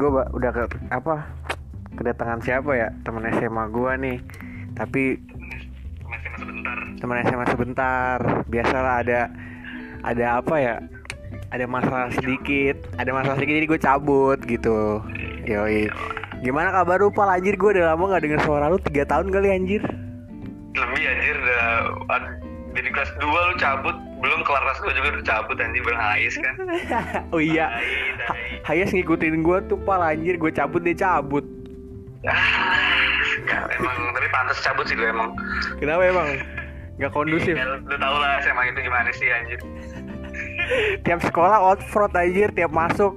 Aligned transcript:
gue 0.00 0.08
udah 0.08 0.50
ke 0.56 0.64
apa 0.88 1.28
kedatangan 1.92 2.40
siapa 2.40 2.72
ya? 2.72 2.88
Teman 3.04 3.28
SMA 3.36 3.64
gue 3.68 3.92
nih. 4.00 4.18
Tapi 4.72 5.20
masih 5.20 5.68
masih 6.08 6.30
sebentar. 6.40 6.76
Teman 6.96 7.16
SMA 7.28 7.46
sebentar. 7.52 8.18
Biasalah 8.48 8.94
ada 9.04 9.20
ada 10.00 10.26
apa 10.40 10.56
ya? 10.56 10.76
Ada 11.52 11.68
masalah 11.68 12.08
sedikit. 12.16 12.80
Ada 12.96 13.12
masalah 13.12 13.36
sedikit 13.36 13.60
jadi 13.60 13.68
gue 13.68 13.80
cabut 13.80 14.38
gitu. 14.48 15.04
Yoi. 15.44 15.92
Gimana 16.40 16.72
kabar 16.72 17.04
lu 17.04 17.12
pal? 17.12 17.28
Anjir 17.28 17.60
gue 17.60 17.76
udah 17.76 17.92
lama 17.92 18.16
gak 18.16 18.24
denger 18.24 18.40
suara 18.48 18.72
lu. 18.72 18.80
Tiga 18.80 19.04
tahun 19.04 19.28
kali 19.28 19.52
anjir. 19.52 19.84
Lebih 20.72 21.04
anjir 21.04 21.36
udah 21.36 21.68
dari 22.72 22.88
kelas 22.88 23.10
2 23.18 23.28
lu 23.28 23.54
cabut 23.60 23.96
belum 24.20 24.40
kelar 24.44 24.62
kelas 24.68 24.78
2 24.84 24.98
juga 25.00 25.08
udah 25.16 25.26
cabut 25.26 25.56
anjir 25.56 25.82
bareng 25.82 26.02
Ais 26.02 26.34
kan. 26.36 26.54
Oh 27.34 27.40
iya. 27.40 27.72
Hayas 28.68 28.92
ngikutin 28.92 29.40
gue 29.40 29.58
tuh 29.66 29.78
pal 29.80 30.04
anjir 30.04 30.36
gue 30.36 30.52
cabut 30.52 30.84
dia 30.84 30.96
cabut. 30.96 31.44
Nggak, 32.20 33.64
emang 33.80 33.96
tapi 34.12 34.28
pantas 34.28 34.60
cabut 34.60 34.84
sih 34.84 34.96
lu 34.96 35.08
emang. 35.08 35.32
Kenapa 35.80 36.02
emang? 36.04 36.28
Nggak 37.00 37.12
kondusif. 37.16 37.56
Ya, 37.56 37.64
lu, 37.64 37.80
lu 37.88 37.96
tau 37.96 38.16
lah 38.20 38.44
SMA 38.44 38.62
itu 38.68 38.80
gimana 38.84 39.08
sih 39.16 39.26
anjir. 39.32 39.58
Tiap 41.08 41.20
sekolah 41.24 41.56
outfront 41.64 42.12
anjir 42.12 42.52
tiap 42.52 42.70
masuk. 42.70 43.16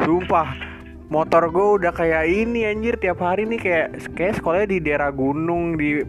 Sumpah 0.00 0.70
motor 1.10 1.50
gue 1.50 1.68
udah 1.82 1.92
kayak 1.92 2.30
ini 2.30 2.70
anjir 2.70 2.94
tiap 2.96 3.18
hari 3.18 3.44
nih 3.44 3.58
kayak 3.58 3.88
kayak 4.14 4.38
sekolahnya 4.38 4.68
di 4.70 4.78
daerah 4.78 5.10
gunung 5.10 5.74
di 5.74 6.00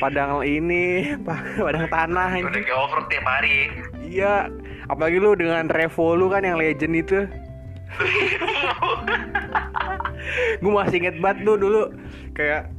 padang 0.00 0.40
ini 0.44 1.16
padang 1.66 1.86
tanah 1.88 2.28
udah 2.32 2.48
anjir 2.48 2.62
kayak 2.64 2.78
over 2.78 3.00
tiap 3.10 3.26
hari. 3.26 3.70
Iya 4.04 4.48
apalagi 4.88 5.16
lu 5.20 5.36
dengan 5.36 5.68
Revo 5.68 6.16
lu 6.16 6.30
kan 6.32 6.44
yang 6.44 6.58
legend 6.60 6.94
itu. 6.96 7.26
Gue 10.62 10.72
masih 10.72 11.02
inget 11.02 11.16
banget 11.20 11.44
lu 11.44 11.60
dulu 11.60 11.92
kayak 12.32 12.72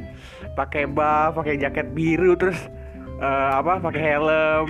pakai 0.57 0.89
buff 0.89 1.37
pakai 1.37 1.61
jaket 1.61 1.93
biru 1.93 2.33
terus 2.37 2.57
eh, 3.21 3.49
apa 3.53 3.77
pakai 3.83 4.01
helm. 4.01 4.65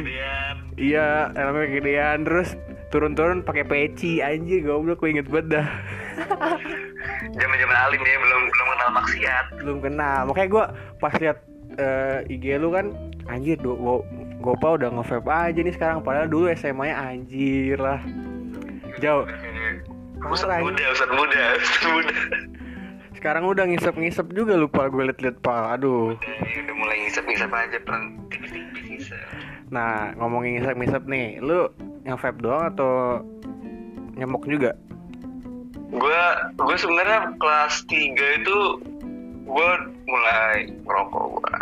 Iya, 0.73 1.30
helmnya 1.38 1.69
gedean 1.69 2.25
terus 2.25 2.57
turun-turun 2.89 3.45
pakai 3.45 3.66
peci 3.66 4.25
anjir 4.25 4.66
goblok 4.66 5.05
gue 5.05 5.13
inget 5.13 5.30
banget 5.30 5.61
dah. 5.61 5.67
zaman 7.38 7.57
zaman 7.57 7.78
alim 7.78 8.02
ya 8.02 8.17
belum 8.22 8.41
belum 8.50 8.67
kenal 8.73 8.89
maksiat. 8.94 9.45
Belum 9.61 9.78
kenal. 9.81 10.19
Makanya 10.30 10.50
gue 10.50 10.66
pas 10.97 11.13
liat 11.22 11.38
eh, 11.77 12.33
IG 12.33 12.59
lu 12.59 12.73
kan 12.73 12.91
anjir 13.27 13.57
do 13.59 13.77
go, 13.77 13.95
Gopa 14.43 14.75
udah 14.75 14.91
nge-vape 14.91 15.31
aja 15.31 15.59
nih 15.63 15.71
sekarang 15.71 16.03
padahal 16.03 16.27
dulu 16.27 16.52
SMA-nya 16.52 16.95
anjir 16.99 17.79
lah. 17.79 18.03
Jauh. 18.99 19.23
Parah, 20.23 20.59
muda, 20.63 20.83
Ustad 20.91 21.11
muda, 21.11 21.44
Ustad 21.59 21.83
muda. 21.91 22.16
Sekarang 23.16 23.44
udah 23.47 23.63
ngisep-ngisep 23.67 24.35
juga 24.35 24.59
lupa 24.59 24.91
gue 24.91 25.07
liat-liat 25.07 25.39
pal. 25.39 25.79
Aduh. 25.79 26.16
Udah, 26.16 26.35
udah 26.44 26.75
mulai 26.75 26.95
ngisap-ngisap 27.07 27.51
aja 27.51 27.77
ngisap. 28.83 29.27
Nah, 29.71 30.11
ngomongin 30.19 30.59
ngisep-ngisep 30.59 31.03
nih, 31.07 31.39
lu 31.39 31.71
yang 32.03 32.19
vape 32.19 32.39
doang 32.44 32.67
atau 32.75 33.23
nyemok 34.19 34.44
juga? 34.47 34.71
Gue 35.94 36.21
gue 36.57 36.75
sebenarnya 36.77 37.31
kelas 37.38 37.85
3 37.88 38.39
itu 38.44 38.57
gue 39.44 39.69
mulai 40.08 40.72
ngerokok 40.83 41.25
gue. 41.36 41.55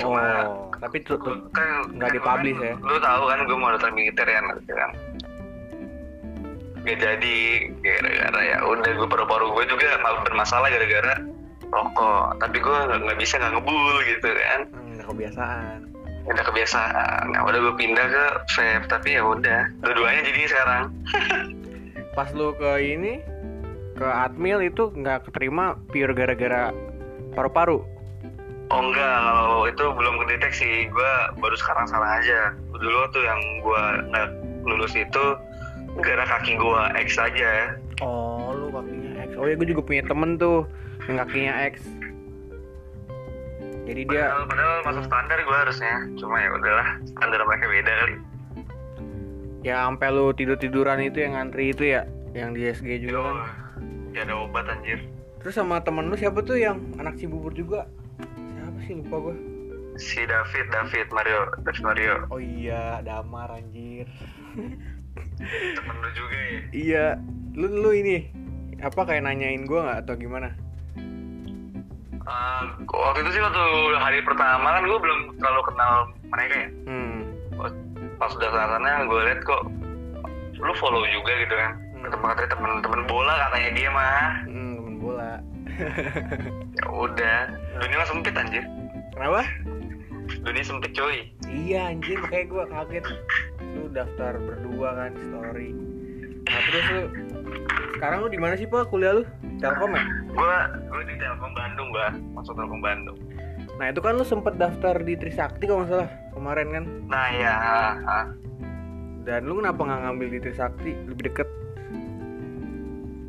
Cuma 0.00 0.24
oh, 0.48 0.72
tapi 0.80 1.04
tuh, 1.04 1.20
kan 1.52 1.92
nggak 1.92 2.10
kan 2.10 2.16
dipublish 2.16 2.56
kan, 2.56 2.68
ya? 2.72 2.74
Lu 2.80 2.96
tahu 2.98 3.22
kan 3.28 3.38
gue 3.44 3.56
mau 3.56 3.70
daftar 3.72 3.92
militer 3.92 4.26
ya 4.26 4.40
nanti 4.40 4.72
kan. 4.72 4.90
Gak 6.80 6.96
jadi 6.96 7.38
gara-gara 7.84 8.40
ya 8.40 8.58
udah 8.64 8.90
gue 8.96 9.08
paru-paru 9.08 9.52
gue 9.52 9.64
juga 9.68 10.00
bermasalah 10.24 10.72
gara-gara 10.72 11.14
rokok. 11.68 12.40
Tapi 12.40 12.56
gue 12.56 12.76
nggak 12.88 13.00
nggak 13.04 13.18
bisa 13.20 13.36
nggak 13.36 13.52
ngebul 13.60 13.96
gitu 14.08 14.28
kan. 14.32 14.60
hmm, 14.72 14.96
udah 14.96 15.06
kebiasaan. 15.06 15.78
udah 16.20 16.44
kebiasaan 16.46 17.32
nah 17.32 17.48
udah 17.48 17.58
gue 17.58 17.74
pindah 17.80 18.06
ke 18.06 18.24
vape 18.52 18.86
tapi 18.92 19.16
ya 19.16 19.24
udah 19.24 19.72
dua-duanya 19.80 20.20
jadi 20.28 20.40
sekarang 20.52 20.84
pas 22.16 22.28
lu 22.36 22.52
ke 22.60 22.70
ini 22.84 23.24
ke 24.00 24.08
admil 24.08 24.64
itu 24.64 24.88
nggak 24.96 25.28
keterima 25.28 25.76
pure 25.92 26.16
gara-gara 26.16 26.72
paru-paru? 27.36 27.84
Oh 28.72 28.80
enggak 28.80 29.18
kalau 29.28 29.68
itu 29.68 29.84
belum 29.92 30.14
kedeteksi. 30.24 30.88
Gue 30.88 31.12
baru 31.36 31.52
sekarang 31.60 31.84
salah 31.92 32.16
aja. 32.16 32.56
Dulu 32.72 33.00
tuh 33.12 33.20
yang 33.20 33.40
gue 33.60 33.82
nggak 34.08 34.28
lulus 34.64 34.96
itu 34.96 35.24
gara 36.00 36.24
kaki 36.24 36.56
gue 36.56 36.82
X 36.96 37.20
aja. 37.20 37.76
Oh 38.00 38.56
lu 38.56 38.72
kakinya 38.72 39.28
X. 39.28 39.36
Oh 39.36 39.44
ya 39.44 39.54
gue 39.60 39.68
juga 39.68 39.84
punya 39.84 40.02
temen 40.08 40.40
tuh 40.40 40.64
yang 41.04 41.20
kakinya 41.20 41.52
X. 41.68 41.84
Jadi 43.84 44.06
dia 44.06 44.32
padahal, 44.32 44.46
padahal 44.48 44.74
masuk 44.88 45.04
standar 45.12 45.38
gue 45.44 45.56
harusnya. 45.66 45.94
Cuma 46.16 46.40
ya 46.40 46.48
udahlah 46.56 46.88
standar 47.04 47.40
mereka 47.44 47.68
beda 47.68 47.92
kali. 48.00 48.16
Ya 49.60 49.84
sampai 49.84 50.08
lu 50.08 50.32
tidur 50.32 50.56
tiduran 50.56 51.04
itu 51.04 51.20
yang 51.20 51.36
ngantri 51.36 51.76
itu 51.76 51.84
ya 51.84 52.08
yang 52.32 52.54
di 52.54 52.70
SG 52.70 53.02
juga 53.02 53.28
kan 53.28 53.59
Gak 54.10 54.26
ada 54.26 54.34
obat 54.42 54.66
anjir. 54.66 55.06
Terus 55.40 55.54
sama 55.56 55.80
temen 55.80 56.10
lu 56.10 56.16
siapa 56.18 56.44
tuh 56.44 56.60
yang 56.60 56.78
anak 57.00 57.16
Cibubur 57.16 57.54
juga? 57.54 57.88
Siapa 58.36 58.78
sih? 58.84 58.94
Lupa 58.98 59.16
gue 59.30 59.36
si 60.00 60.24
David 60.24 60.66
David 60.72 61.08
Mario 61.12 61.40
David 61.60 61.84
Mario. 61.84 62.14
Oh 62.32 62.40
iya 62.40 63.04
Damar 63.04 63.52
anjir. 63.52 64.08
Temen 65.76 65.96
lu 66.00 66.10
juga 66.16 66.36
ya? 66.36 66.60
Iya. 66.72 67.06
Lu 67.56 67.66
lu 67.68 67.90
ini 67.92 68.30
apa 68.80 69.04
kayak 69.04 69.28
nanyain 69.28 69.68
gue 69.68 69.76
nggak 69.76 70.08
atau 70.08 70.14
gimana? 70.16 70.56
Eh, 72.20 72.62
waktu 72.86 73.18
itu 73.26 73.30
sih 73.36 73.42
waktu 73.42 73.64
hari 74.00 74.24
pertama 74.24 74.78
kan 74.78 74.82
gue 74.88 74.98
belum 74.98 75.20
terlalu 75.36 75.62
kenal 75.68 75.94
mereka 76.32 76.54
ya. 76.54 76.68
Hmm. 76.88 77.18
Pas 78.16 78.32
udah 78.32 78.50
sana 78.52 79.04
gue 79.04 79.20
liat 79.20 79.40
kok 79.44 79.62
lu 80.60 80.72
follow 80.76 81.04
juga 81.12 81.32
gitu 81.44 81.54
kan. 81.56 81.72
Ketemu 82.00 82.24
katanya 82.32 82.50
temen-temen 82.56 83.02
bola 83.06 83.34
katanya 83.48 83.70
dia 83.76 83.88
mah. 83.92 84.30
Hmm 84.48 84.72
temen 84.80 84.94
bola. 85.00 85.32
Ya 86.80 86.86
udah. 86.86 87.38
Dunia 87.82 88.06
sempit 88.08 88.34
anjir. 88.36 88.64
Kenapa? 89.12 89.42
Dunia 90.40 90.62
sempit 90.62 90.94
coy 90.94 91.26
Iya 91.50 91.92
anjir 91.92 92.16
makanya 92.22 92.46
gue 92.46 92.64
kaget. 92.70 93.04
Lu 93.74 93.84
daftar 93.90 94.38
berdua 94.38 94.88
kan 94.96 95.12
story. 95.18 95.74
Nah 96.46 96.60
terus 96.68 96.86
lu 96.94 97.02
Sekarang 97.98 98.24
lu 98.24 98.28
di 98.32 98.40
mana 98.40 98.56
sih 98.56 98.64
Pak 98.64 98.88
kuliah 98.88 99.20
lu? 99.20 99.24
Telkom 99.60 99.92
ya? 99.92 100.04
gue 100.30 100.56
gue 100.88 101.02
di 101.04 101.14
Telkom 101.20 101.52
Bandung 101.52 101.88
gue 101.92 102.06
masuk 102.32 102.54
Telkom 102.56 102.80
Bandung. 102.80 103.18
Nah 103.76 103.86
itu 103.92 104.00
kan 104.00 104.16
lu 104.16 104.24
sempet 104.24 104.56
daftar 104.56 104.96
di 105.04 105.16
Trisakti 105.20 105.68
kalau 105.68 105.84
nggak 105.84 105.90
salah 105.92 106.10
Kemarin 106.32 106.68
kan? 106.72 106.84
Nah 107.10 107.28
ya. 107.34 107.56
Dan 109.28 109.44
lu 109.44 109.60
kenapa 109.60 109.80
nggak 109.84 110.00
ngambil 110.06 110.28
di 110.32 110.38
Trisakti? 110.40 110.90
Lebih 111.12 111.24
deket 111.28 111.48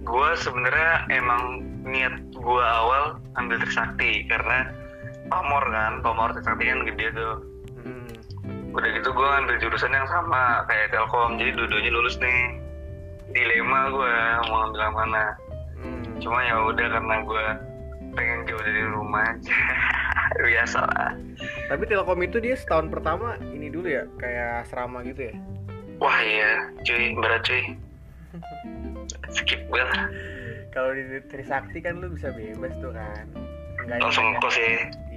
gue 0.02 0.30
sebenarnya 0.42 1.06
emang 1.14 1.62
niat 1.86 2.14
gue 2.34 2.64
awal 2.66 3.22
ambil 3.38 3.62
Trisakti 3.62 4.26
karena 4.26 4.74
pamor 5.30 5.62
kan 5.70 6.02
pamor 6.02 6.34
Trisakti 6.34 6.66
kan 6.70 6.82
gede 6.90 7.08
tuh. 7.14 7.36
Hmm. 7.82 8.10
udah 8.72 8.90
gitu 8.98 9.10
gue 9.12 9.28
ngambil 9.28 9.56
jurusan 9.62 9.94
yang 9.94 10.08
sama 10.08 10.64
kayak 10.66 10.94
Telkom 10.94 11.38
jadi 11.38 11.54
dua-duanya 11.54 11.92
lulus 11.94 12.18
nih. 12.18 12.58
Dilema 13.32 13.94
gue 13.94 14.16
mau 14.50 14.56
ngambil 14.66 14.82
yang 14.82 14.96
mana. 14.98 15.26
Hmm. 15.82 16.06
cuma 16.22 16.40
ya 16.46 16.56
udah 16.62 16.88
karena 16.94 17.16
gue 17.26 17.46
pengen 18.14 18.40
jauh 18.50 18.62
dari 18.62 18.84
rumah 18.90 19.24
aja. 19.38 19.58
Biasa 20.42 20.80
lah. 20.82 21.12
Tapi 21.70 21.84
Telkom 21.86 22.20
itu 22.26 22.42
dia 22.42 22.58
setahun 22.58 22.90
pertama 22.90 23.36
ini 23.52 23.68
dulu 23.68 23.88
ya 23.92 24.08
Kayak 24.18 24.66
serama 24.72 25.06
gitu 25.06 25.30
ya? 25.30 25.36
Wah 26.02 26.20
iya. 26.26 26.72
Cuy 26.82 27.14
berat 27.14 27.46
cuy 27.46 27.78
skip 29.32 29.62
gue 29.66 29.82
lah 29.82 30.08
Kalau 30.72 30.96
di 30.96 31.20
Trisakti 31.28 31.84
kan 31.84 32.00
lu 32.00 32.12
bisa 32.12 32.32
bebas 32.32 32.72
tuh 32.80 32.92
kan 32.92 33.26
Enggak 33.82 33.98
langsung 34.00 34.28
ya. 34.30 34.40
kos 34.40 34.56
ya 34.56 34.72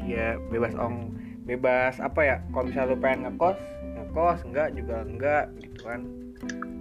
Iya, 0.05 0.29
bebas 0.51 0.75
ong, 0.77 1.17
bebas 1.45 1.97
apa 1.97 2.21
ya? 2.21 2.37
Kalau 2.53 2.69
misalnya 2.69 2.93
lu 2.93 2.99
pengen 3.01 3.21
ngekos, 3.25 3.57
ngekos 3.97 4.39
enggak 4.45 4.69
juga 4.77 4.97
enggak 5.01 5.45
gitu 5.57 5.81
kan. 5.81 6.01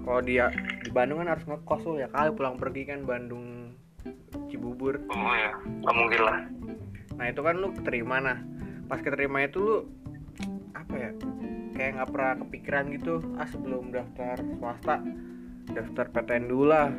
Kalau 0.03 0.19
dia 0.19 0.45
di 0.83 0.91
Bandung 0.91 1.23
kan 1.23 1.31
harus 1.31 1.45
ngekos 1.47 1.81
tuh 1.83 1.95
ya 1.95 2.11
kali 2.11 2.35
pulang 2.35 2.59
pergi 2.59 2.83
kan 2.83 3.07
Bandung 3.07 3.71
Cibubur. 4.51 4.99
oh 5.07 5.33
ya 5.33 5.55
nggak 5.55 5.95
mungkin 5.95 6.21
lah 6.21 6.37
Nah 7.15 7.25
itu 7.29 7.39
kan 7.39 7.55
lu 7.55 7.71
keterima 7.71 8.17
nah. 8.19 8.37
Pas 8.91 8.99
keterima 8.99 9.47
itu 9.47 9.57
lu 9.63 9.75
apa 10.75 10.95
ya? 10.97 11.11
Kayak 11.71 11.91
nggak 11.95 12.09
pernah 12.11 12.33
kepikiran 12.43 12.83
gitu. 12.91 13.13
Ah 13.39 13.47
sebelum 13.47 13.95
daftar 13.95 14.35
swasta, 14.59 14.99
daftar 15.71 16.05
PTN 16.11 16.51
dulu 16.51 16.65
lah. 16.67 16.91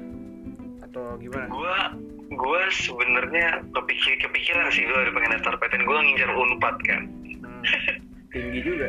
Atau 0.95 1.19
gimana? 1.19 1.51
gue 1.51 1.75
gue 2.31 2.63
sebenarnya 2.73 3.67
kepikir 3.69 4.15
kepikiran 4.21 4.71
sih 4.71 4.87
gue 4.87 5.11
pengen 5.11 5.35
daftar 5.35 5.59
PTN 5.59 5.83
gue 5.83 5.97
ngincar 6.01 6.31
unpad 6.31 6.77
kan 6.81 7.03
Hmm, 7.43 7.63
tinggi 8.31 8.63
juga. 8.63 8.89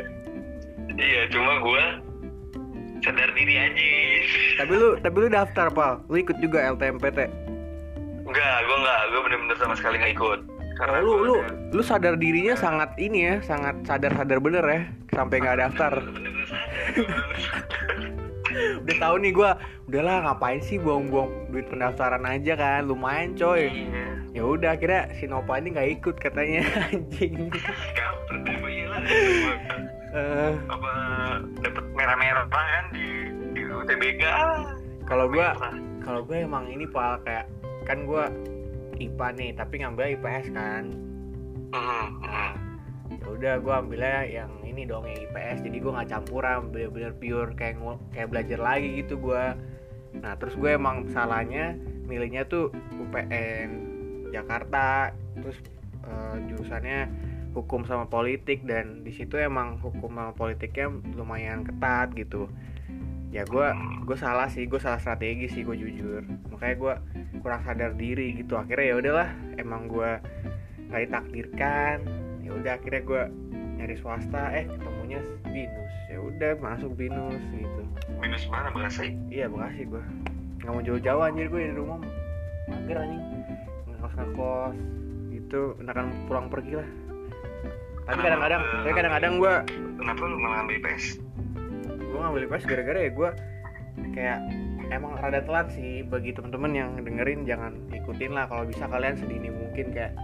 iya 0.94 1.26
cuma 1.26 1.58
gue 1.58 1.82
sadar 3.02 3.30
diri 3.32 3.54
aja 3.56 3.90
Tapi 4.56 4.72
lu 4.72 4.88
tapi 4.96 5.16
lu 5.18 5.28
daftar 5.28 5.66
pal. 5.68 5.98
Lu 6.06 6.16
ikut 6.16 6.38
juga 6.38 6.62
LTMPT. 6.68 7.26
Enggak, 8.22 8.56
gue 8.60 8.76
enggak, 8.76 9.00
gue 9.06 9.20
bener-bener 9.22 9.56
sama 9.56 9.74
sekali 9.74 9.98
nggak 9.98 10.14
ikut. 10.14 10.40
Oh, 10.78 10.86
lu 10.94 11.10
gua 11.10 11.18
lu 11.20 11.34
udah- 11.36 11.54
lu 11.72 11.82
sadar 11.82 12.14
dirinya 12.14 12.54
sangat 12.54 12.94
ini 12.96 13.18
ya, 13.24 13.34
sangat 13.40 13.82
sadar-sadar 13.82 14.38
bener 14.38 14.62
ya 14.62 14.80
sampai 15.10 15.36
nggak 15.38 15.58
daftar. 15.58 15.92
Sadar, 15.98 16.12
bener-bener 16.12 16.46
sadar. 16.46 16.70
Udah 18.78 18.96
tahu 18.98 19.14
nih 19.18 19.32
gua, 19.32 19.50
udahlah 19.84 20.16
ngapain 20.24 20.60
sih 20.60 20.76
buang-buang 20.76 21.28
duit 21.48 21.66
pendaftaran 21.66 22.22
aja 22.22 22.52
kan, 22.52 22.84
lumayan 22.84 23.32
coy. 23.32 23.66
Iya. 23.66 24.06
Ya 24.32 24.42
udah 24.42 24.70
akhirnya 24.72 25.12
si 25.14 25.24
Nova 25.24 25.56
ini 25.56 25.70
nggak 25.70 25.90
ikut 25.94 26.16
katanya 26.16 26.60
anjing. 26.86 27.48
Gue 27.48 28.70
iyalah. 28.70 29.00
Eh, 30.08 30.52
Apa 30.66 30.92
dapet 31.58 31.84
merah-merah 31.92 32.46
kan 32.46 32.84
di 32.90 33.06
di 33.52 33.62
UTBK? 33.62 34.22
kalau 35.04 35.26
gua 35.26 35.52
Merah. 35.52 35.74
kalau 36.00 36.20
gue 36.20 36.36
emang 36.36 36.66
ini 36.66 36.82
pak 36.84 37.22
kayak 37.22 37.46
kan 37.84 38.02
gua 38.02 38.26
IPA 38.96 39.26
nih 39.32 39.50
tapi 39.54 39.74
ngambil 39.78 40.16
IPS 40.16 40.46
kan 40.50 40.84
Hmm, 41.68 42.08
hmm. 42.18 42.50
Udah 43.26 43.58
gue 43.58 43.74
ambilnya 43.74 44.22
yang 44.28 44.52
ini 44.62 44.86
dong 44.86 45.08
yang 45.08 45.18
IPS 45.26 45.66
jadi 45.66 45.76
gue 45.82 45.92
nggak 45.92 46.10
campuran 46.10 46.70
bener-bener 46.70 47.12
pure 47.18 47.50
kayak 47.58 47.82
kayak 48.14 48.28
belajar 48.30 48.58
lagi 48.62 49.02
gitu 49.02 49.18
gue 49.18 49.44
nah 50.16 50.32
terus 50.38 50.54
gue 50.56 50.70
emang 50.72 51.10
salahnya 51.12 51.76
milihnya 52.06 52.46
tuh 52.46 52.70
UPN 52.96 53.70
Jakarta. 54.30 55.12
Terus 55.36 55.58
eh, 56.06 56.36
jurusannya 56.48 57.00
hukum 57.52 57.84
sama 57.84 58.06
politik. 58.06 58.62
Dan 58.64 59.02
di 59.02 59.12
situ 59.12 59.36
emang 59.36 59.82
hukum 59.82 60.14
sama 60.14 60.32
politiknya 60.32 60.88
lumayan 61.18 61.66
ketat 61.66 62.14
gitu. 62.14 62.48
Ya 63.34 63.42
gue 63.44 63.66
gue 64.06 64.16
salah 64.16 64.48
sih. 64.48 64.64
Gue 64.70 64.78
salah 64.78 65.02
strategi 65.02 65.50
sih 65.50 65.66
gue 65.66 65.76
jujur. 65.76 66.22
Makanya 66.54 66.76
gue 66.78 66.94
kurang 67.42 67.60
sadar 67.66 67.92
diri 67.98 68.38
gitu. 68.38 68.56
Akhirnya 68.56 68.86
ya 68.86 68.96
udahlah 68.96 69.28
emang 69.58 69.90
gue 69.90 70.10
nggak 70.86 71.02
ditakdirkan 71.10 71.96
ya 72.46 72.50
udah 72.54 72.72
akhirnya 72.78 73.02
gue 73.02 73.22
nyari 73.76 73.96
swasta 73.98 74.42
eh 74.54 74.64
ketemunya 74.70 75.20
binus. 75.50 75.94
Ya 76.06 76.18
udah 76.22 76.50
masuk 76.62 76.94
binus 76.94 77.42
gitu. 77.50 77.82
Minus 78.22 78.46
mana? 78.46 78.70
Bekasi? 78.70 79.18
iya 79.28 79.50
makasih 79.50 79.90
gue 79.90 80.04
nggak 80.62 80.72
mau 80.72 80.82
jauh-jauh 80.82 81.22
anjir 81.22 81.46
gue 81.50 81.60
dari 81.60 81.74
rumah. 81.74 81.98
Mager 82.70 82.96
anjing. 83.02 83.22
Ngekos 83.90 84.14
ngekos 84.14 84.76
gitu. 85.34 85.62
Enakan 85.82 86.06
pulang 86.30 86.46
pergi 86.46 86.78
lah. 86.78 86.88
Tapi 88.06 88.18
kadang-kadang 88.22 88.62
tapi 88.62 88.92
kadang-kadang 88.94 89.32
gue 89.42 89.54
Kenapa 89.98 90.22
lu 90.22 90.36
malah 90.38 90.62
ambil 90.62 90.78
IPS? 90.78 91.18
gue 92.06 92.18
ngambil 92.22 92.46
IPS 92.46 92.64
gara-gara 92.70 93.00
ya 93.02 93.10
gue 93.10 93.30
kayak 94.14 94.38
emang 94.94 95.18
rada 95.18 95.42
telat 95.42 95.68
sih 95.74 96.06
bagi 96.06 96.30
temen-temen 96.30 96.72
yang 96.72 96.90
dengerin 97.02 97.42
jangan 97.42 97.74
ikutin 97.90 98.32
lah. 98.32 98.46
Kalau 98.46 98.64
bisa 98.64 98.86
kalian 98.86 99.18
sedini 99.18 99.50
mungkin 99.50 99.90
kayak 99.90 100.14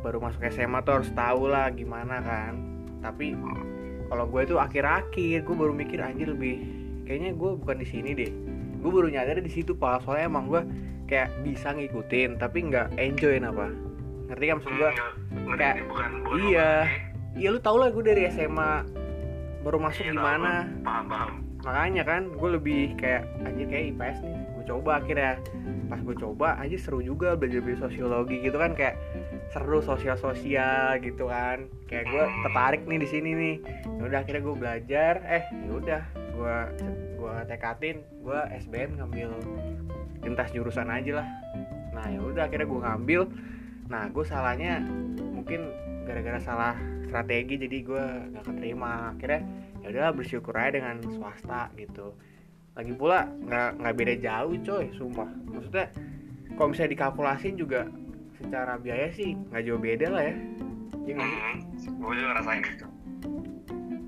baru 0.00 0.18
masuk 0.18 0.40
SMA 0.46 0.80
tuh 0.80 0.98
harus 0.98 1.10
tahu 1.12 1.46
lah 1.46 1.68
gimana 1.68 2.20
kan. 2.20 2.54
Tapi 3.00 3.36
kalau 4.06 4.24
gue 4.26 4.40
itu 4.42 4.56
akhir-akhir 4.56 5.36
gue 5.40 5.56
baru 5.56 5.72
mikir 5.72 5.98
anjir 5.98 6.28
lebih 6.28 6.60
kayaknya 7.04 7.32
gue 7.32 7.50
bukan 7.56 7.76
di 7.76 7.86
sini 7.86 8.10
deh. 8.12 8.32
Gue 8.80 8.90
baru 8.90 9.08
nyadar 9.08 9.38
di 9.38 9.48
situ 9.48 9.72
pak. 9.72 10.02
Soalnya 10.02 10.26
emang 10.26 10.46
gue 10.46 10.62
kayak 11.04 11.42
bisa 11.42 11.70
ngikutin 11.70 12.38
tapi 12.38 12.58
nggak 12.64 12.94
enjoy 12.94 13.34
apa 13.36 13.66
ngerti 14.30 14.44
kan 14.46 14.56
maksud 14.56 14.70
gue 14.70 14.78
Nggak- 14.86 15.14
ngerti 15.42 15.58
kayak- 15.58 15.74
ini 15.74 15.84
bukan 15.84 16.10
bukan 16.22 16.38
iya. 16.46 16.70
iya 17.34 17.48
lu 17.50 17.58
tau 17.58 17.76
lah 17.76 17.90
gue 17.90 18.04
dari 18.04 18.22
SMA 18.30 18.86
baru 19.60 19.82
masuk 19.82 20.06
Iya, 20.06 20.14
gimana. 20.14 20.52
tahu. 20.70 20.86
Paham, 20.86 21.04
paham. 21.10 21.30
makanya 21.60 22.02
kan 22.06 22.22
gue 22.30 22.50
lebih 22.54 22.80
kayak 22.94 23.26
anjir 23.42 23.66
kayak 23.66 23.84
IPS 23.90 24.18
nih. 24.22 24.36
Gue 24.54 24.64
coba 24.64 24.90
akhirnya. 24.96 25.32
Pas 25.84 25.98
gue 25.98 26.14
coba 26.14 26.48
aja 26.56 26.76
seru 26.78 27.02
juga 27.02 27.34
belajar 27.34 27.58
belajar 27.58 27.90
sosiologi 27.90 28.38
gitu 28.38 28.54
kan. 28.54 28.72
Kayak 28.72 28.94
seru 29.50 29.82
sosial 29.82 30.14
sosial 30.14 31.02
gitu 31.02 31.26
kan. 31.26 31.66
Kayak 31.90 32.06
gue 32.10 32.24
tertarik 32.46 32.82
nih 32.86 32.98
di 33.02 33.08
sini 33.10 33.30
nih. 33.34 33.56
Ya 33.98 34.02
udah 34.06 34.18
akhirnya 34.22 34.42
gue 34.46 34.56
belajar. 34.56 35.14
Eh 35.26 35.44
ya 35.50 35.70
udah 35.74 36.02
gue 36.14 36.56
gue 37.20 37.34
tekatin 37.50 37.96
gue 38.22 38.40
SBM 38.64 38.96
ngambil 39.02 39.30
lintas 40.22 40.54
jurusan 40.54 40.88
aja 40.88 41.22
lah. 41.22 41.28
Nah 41.90 42.06
ya 42.06 42.20
udah 42.22 42.46
akhirnya 42.46 42.66
gue 42.70 42.80
ngambil. 42.80 43.20
Nah 43.90 44.06
gue 44.08 44.24
salahnya 44.24 44.78
mungkin 45.18 45.66
gara-gara 46.06 46.38
salah 46.38 46.74
strategi 47.10 47.58
jadi 47.58 47.78
gue 47.82 48.04
nggak 48.34 48.44
keterima. 48.46 49.18
Akhirnya 49.18 49.42
ya 49.82 49.86
udahlah 49.90 50.14
bersyukur 50.14 50.54
aja 50.54 50.78
dengan 50.78 51.02
swasta 51.10 51.74
gitu. 51.74 52.14
Lagi 52.78 52.94
pula 52.94 53.26
nggak 53.26 53.82
nggak 53.82 53.94
beda 53.98 54.14
jauh 54.22 54.54
coy 54.62 54.86
sumpah. 54.94 55.26
Maksudnya 55.50 55.90
kalau 56.54 56.70
misalnya 56.70 56.92
dikalkulasin 56.94 57.58
juga 57.58 57.90
secara 58.40 58.76
biaya 58.76 59.08
sih 59.12 59.36
nggak 59.48 59.62
jauh 59.62 59.78
beda 59.78 60.08
lah 60.08 60.24
ya 60.24 60.34
Iya 61.00 61.16
nggak? 61.16 61.30
Hmm, 61.30 61.96
gue 61.96 62.12
juga 62.12 62.28
ngerasain 62.28 62.62
itu. 62.62 62.86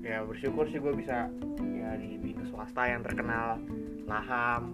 ya 0.03 0.17
bersyukur 0.21 0.65
sih 0.67 0.77
gue 0.77 0.93
bisa 0.93 1.25
ya 1.73 1.89
di 1.95 2.17
binus 2.17 2.49
swasta 2.49 2.81
yang 2.85 3.01
terkenal 3.01 3.57
laham 4.05 4.73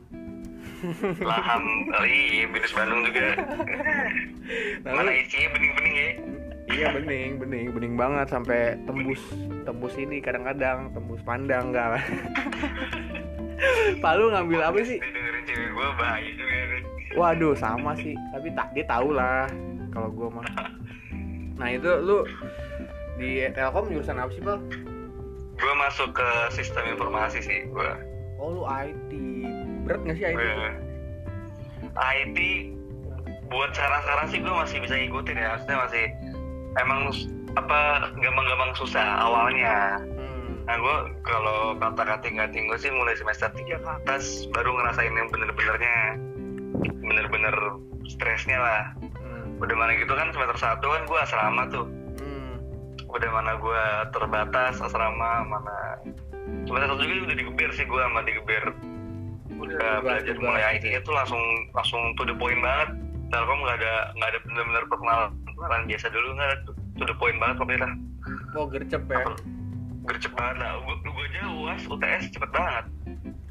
Laham 1.19 1.63
kali, 1.91 2.47
Binus 2.47 2.71
Bandung 2.71 3.03
juga. 3.03 3.35
Nah, 4.83 4.91
Mana 4.95 5.11
isinya 5.11 5.47
bening-bening 5.51 5.95
ya? 5.95 6.09
iya 6.69 6.93
bening 6.93 7.41
bening 7.41 7.67
bening 7.73 7.93
banget 7.97 8.29
sampai 8.29 8.77
tembus 8.85 9.17
tembus 9.65 9.97
ini 9.97 10.21
kadang-kadang 10.21 10.93
tembus 10.93 11.17
pandang 11.25 11.73
enggak 11.73 11.97
Palu 14.05 14.29
ngambil 14.29 14.61
apa 14.63 14.79
sih 14.85 15.01
dengerin 15.01 15.43
cewek 15.43 15.69
gue 15.73 15.87
bahaya 15.97 16.29
juga. 16.29 16.48
Waduh 17.17 17.57
sama 17.57 17.97
sih 17.97 18.13
Tapi 18.33 18.53
tak 18.53 18.73
dia 18.77 18.85
tahu 18.85 19.13
lah 19.15 19.49
Kalau 19.89 20.09
gue 20.13 20.29
mah 20.29 20.45
Nah 21.57 21.67
itu 21.73 21.89
lu 22.05 22.27
Di 23.17 23.49
Telkom 23.53 23.89
jurusan 23.89 24.21
apa 24.21 24.31
sih 24.31 24.43
Pal? 24.43 24.61
Gue 25.59 25.73
masuk 25.75 26.15
ke 26.15 26.29
sistem 26.55 26.95
informasi 26.95 27.43
sih 27.43 27.67
gue. 27.67 27.91
Oh 28.39 28.55
lu 28.55 28.63
IT 28.63 29.11
Berat 29.83 30.01
gak 30.07 30.15
sih 30.15 30.25
IT? 30.31 30.39
Gue 30.39 30.71
IT 31.99 32.37
buat 33.49 33.73
sekarang-sekarang 33.73 34.27
sih 34.29 34.39
gue 34.39 34.53
masih 34.53 34.77
bisa 34.79 34.95
ngikutin 34.95 35.35
ya. 35.35 35.47
Maksudnya 35.57 35.77
masih 35.83 36.05
emang 36.79 36.99
apa 37.57 37.79
gampang-gampang 38.21 38.71
susah 38.77 39.25
awalnya. 39.25 39.99
Hmm. 39.99 40.63
Nah 40.69 40.75
gue 40.77 40.97
kalau 41.25 41.73
kata 41.81 42.07
kating-kating 42.07 42.69
gue 42.69 42.77
sih 42.79 42.93
mulai 42.93 43.17
semester 43.17 43.49
3 43.51 43.83
ke 43.83 43.89
atas 43.89 44.45
baru 44.53 44.69
ngerasain 44.79 45.11
yang 45.11 45.27
bener-benernya 45.33 46.28
bener-bener 46.83 47.55
stresnya 48.07 48.57
lah. 48.59 48.83
Hmm. 48.99 49.59
Udah 49.59 49.75
mana 49.75 49.95
gitu 49.99 50.13
kan 50.15 50.31
semester 50.31 50.57
1 50.57 50.79
kan 50.79 51.01
gue 51.05 51.19
asrama 51.19 51.63
tuh. 51.67 51.87
Hmm. 52.19 52.55
Udah 53.09 53.29
mana 53.31 53.51
gue 53.59 53.83
terbatas 54.15 54.79
asrama 54.79 55.43
mana 55.43 55.99
semester 56.65 56.87
satu 56.89 57.03
juga 57.05 57.25
udah 57.29 57.37
digeber 57.37 57.69
sih 57.73 57.85
gue 57.85 58.01
sama 58.01 58.21
digeber 58.25 58.63
udah 59.59 59.75
Tugas, 59.75 60.03
belajar 60.05 60.35
mulai 60.39 60.63
IT 60.79 60.85
tuh 61.03 61.13
langsung 61.13 61.41
langsung 61.75 62.01
to 62.15 62.23
the 62.23 62.35
point 62.37 62.61
banget 62.63 62.95
Telkom 63.29 63.61
nggak 63.61 63.77
ada 63.81 63.93
nggak 64.17 64.29
ada 64.33 64.39
bener-bener 64.45 64.83
perkenalan 64.89 65.29
perkenalan 65.45 65.83
biasa 65.85 66.05
dulu 66.09 66.29
nggak 66.37 66.53
to 66.97 67.03
the 67.05 67.15
point 67.17 67.37
banget 67.37 67.55
itu 67.57 67.89
Oh 68.57 68.65
gercep 68.65 69.03
ya 69.09 69.25
gercep 70.07 70.33
banget 70.33 70.55
lah 70.63 70.71
gue 70.85 71.25
aja 71.29 71.41
uas 71.53 71.81
UTS 71.85 72.23
cepet 72.33 72.49
banget 72.53 72.85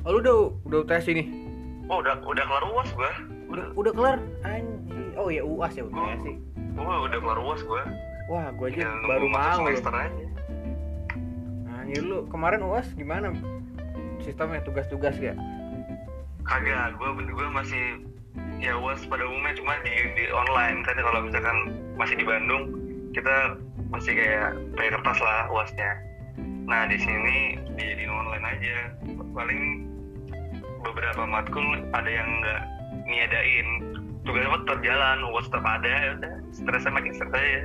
Oh 0.06 0.14
lu 0.14 0.18
udah 0.22 0.36
udah 0.64 0.78
UTS 0.86 1.06
ini? 1.10 1.47
Oh 1.88 1.98
udah 2.04 2.14
udah 2.24 2.44
kelar 2.44 2.64
uas 2.72 2.90
gue 2.92 3.12
Udah, 3.48 3.66
udah 3.80 3.92
kelar? 3.96 4.18
Anjir 4.44 5.08
Oh 5.16 5.32
ya 5.32 5.42
UAS 5.42 5.74
ya 5.74 5.82
UTS 5.88 6.20
sih. 6.22 6.36
gue 6.54 6.84
udah 6.84 7.18
kelar 7.18 7.40
uas 7.42 7.60
gue 7.64 7.82
Wah 8.28 8.52
gue 8.52 8.66
aja 8.68 8.76
Tinggal 8.84 9.08
baru 9.08 9.26
mau 9.32 9.56
semester 9.64 9.94
aja. 9.96 10.24
Anjir 11.80 12.02
lu 12.04 12.28
kemarin 12.28 12.60
UAS 12.60 12.92
gimana? 12.92 13.32
Sistemnya 14.20 14.60
tugas-tugas 14.62 15.16
ya? 15.16 15.32
kagak 16.48 16.96
gue 16.96 17.08
gue 17.28 17.48
masih 17.52 17.84
ya 18.56 18.72
uas 18.80 19.04
pada 19.04 19.20
umumnya 19.20 19.52
cuma 19.52 19.76
di, 19.84 19.92
di 20.16 20.24
online 20.32 20.80
kan 20.80 20.96
kalau 20.96 21.20
misalkan 21.20 21.76
masih 22.00 22.16
di 22.16 22.24
Bandung 22.24 22.72
kita 23.12 23.60
masih 23.92 24.16
kayak 24.16 24.56
pakai 24.72 24.90
kertas 24.96 25.20
lah 25.20 25.52
uasnya 25.52 25.92
nah 26.64 26.88
di 26.88 26.96
sini 26.96 27.56
dijadiin 27.76 28.12
online 28.12 28.44
aja. 28.44 28.76
Paling 29.32 29.62
beberapa 30.82 31.22
matkul 31.26 31.66
ada 31.94 32.10
yang 32.10 32.28
nggak 32.42 32.60
niadain 33.08 33.68
tugasnya 34.28 34.60
tetap 34.60 34.78
jalan 34.84 35.18
uas 35.32 35.46
tetap 35.48 35.64
ada 35.64 35.88
ya 35.88 36.10
udah 36.20 36.34
stresnya 36.52 36.92
makin 36.92 37.12
stres 37.16 37.32
aja. 37.32 37.62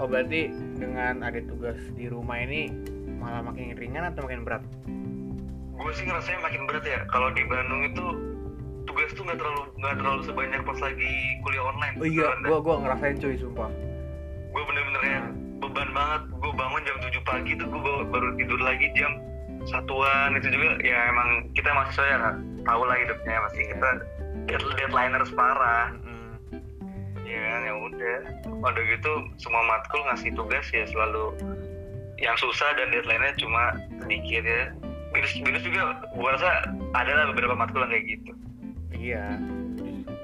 Oh 0.00 0.08
berarti 0.08 0.48
dengan 0.80 1.20
ada 1.20 1.40
tugas 1.44 1.78
di 1.92 2.08
rumah 2.08 2.40
ini 2.40 2.72
malah 3.20 3.44
makin 3.44 3.76
ringan 3.76 4.08
atau 4.08 4.24
makin 4.26 4.42
berat? 4.42 4.64
gue 5.82 5.92
sih 5.98 6.06
ngerasanya 6.06 6.40
makin 6.46 6.62
berat 6.70 6.84
ya. 6.86 7.00
Kalau 7.10 7.28
di 7.34 7.42
Bandung 7.50 7.82
itu 7.90 8.06
tugas 8.86 9.10
tuh 9.18 9.26
nggak 9.26 9.38
terlalu 9.40 9.62
nggak 9.82 9.94
terlalu 9.98 10.20
sebanyak 10.24 10.60
pas 10.62 10.78
lagi 10.78 11.12
kuliah 11.42 11.64
online. 11.66 11.94
Oh 11.98 12.06
iya, 12.06 12.28
gua 12.46 12.58
gua 12.62 12.74
ngerasain 12.86 13.18
cuy 13.18 13.36
sumpah. 13.38 13.70
gue 14.52 14.62
bener-bener 14.68 15.02
ya 15.02 15.22
beban 15.64 15.90
banget. 15.96 16.22
Gue 16.38 16.52
bangun 16.52 16.80
jam 16.84 16.96
7 17.00 17.24
pagi 17.24 17.52
tuh 17.56 17.66
gue 17.72 17.94
baru 18.12 18.28
tidur 18.36 18.60
lagi 18.60 18.86
jam 18.92 19.12
satuan 19.68 20.34
itu 20.34 20.48
juga 20.50 20.78
ya 20.82 21.10
emang 21.10 21.50
kita 21.54 21.70
mahasiswa 21.70 22.04
ya 22.06 22.18
tahu 22.66 22.82
lah 22.86 22.96
hidupnya 22.98 23.36
masih 23.46 23.62
kita 23.70 23.88
dead- 24.50 24.72
deadliners 24.78 25.30
parah. 25.34 25.94
Iya 27.22 27.38
kan 27.40 27.60
ya 27.64 27.74
udah. 27.74 28.18
Udah 28.60 28.82
gitu 28.90 29.12
semua 29.38 29.62
matkul 29.64 30.02
ngasih 30.04 30.30
tugas 30.34 30.66
ya 30.70 30.84
selalu 30.90 31.32
yang 32.18 32.36
susah 32.38 32.70
dan 32.78 32.90
deadline-nya 32.90 33.34
cuma 33.38 33.74
sedikit 34.04 34.42
ya. 34.44 34.62
Binus, 35.12 35.32
binus 35.44 35.62
juga 35.64 35.80
gua 36.16 36.34
rasa 36.34 36.50
ada 36.96 37.12
lah 37.12 37.24
beberapa 37.34 37.52
matkul 37.52 37.84
yang 37.84 37.92
kayak 37.92 38.06
gitu. 38.16 38.32
iya 38.92 39.34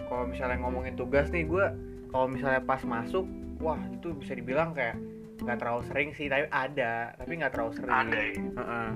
kalau 0.09 0.25
misalnya 0.31 0.57
ngomongin 0.63 0.95
tugas 0.95 1.29
nih 1.29 1.45
gue 1.45 1.67
kalau 2.09 2.27
misalnya 2.31 2.63
pas 2.63 2.81
masuk 2.87 3.27
wah 3.59 3.77
itu 3.91 4.15
bisa 4.17 4.39
dibilang 4.39 4.71
kayak 4.71 4.95
nggak 5.43 5.59
terlalu 5.59 5.83
sering 5.91 6.09
sih 6.15 6.31
tapi 6.31 6.47
ada 6.49 7.11
tapi 7.15 7.33
nggak 7.43 7.53
terlalu 7.53 7.73
sering 7.75 7.91
Ada 7.93 8.19
ya. 8.19 8.33
Heeh. 8.39 8.89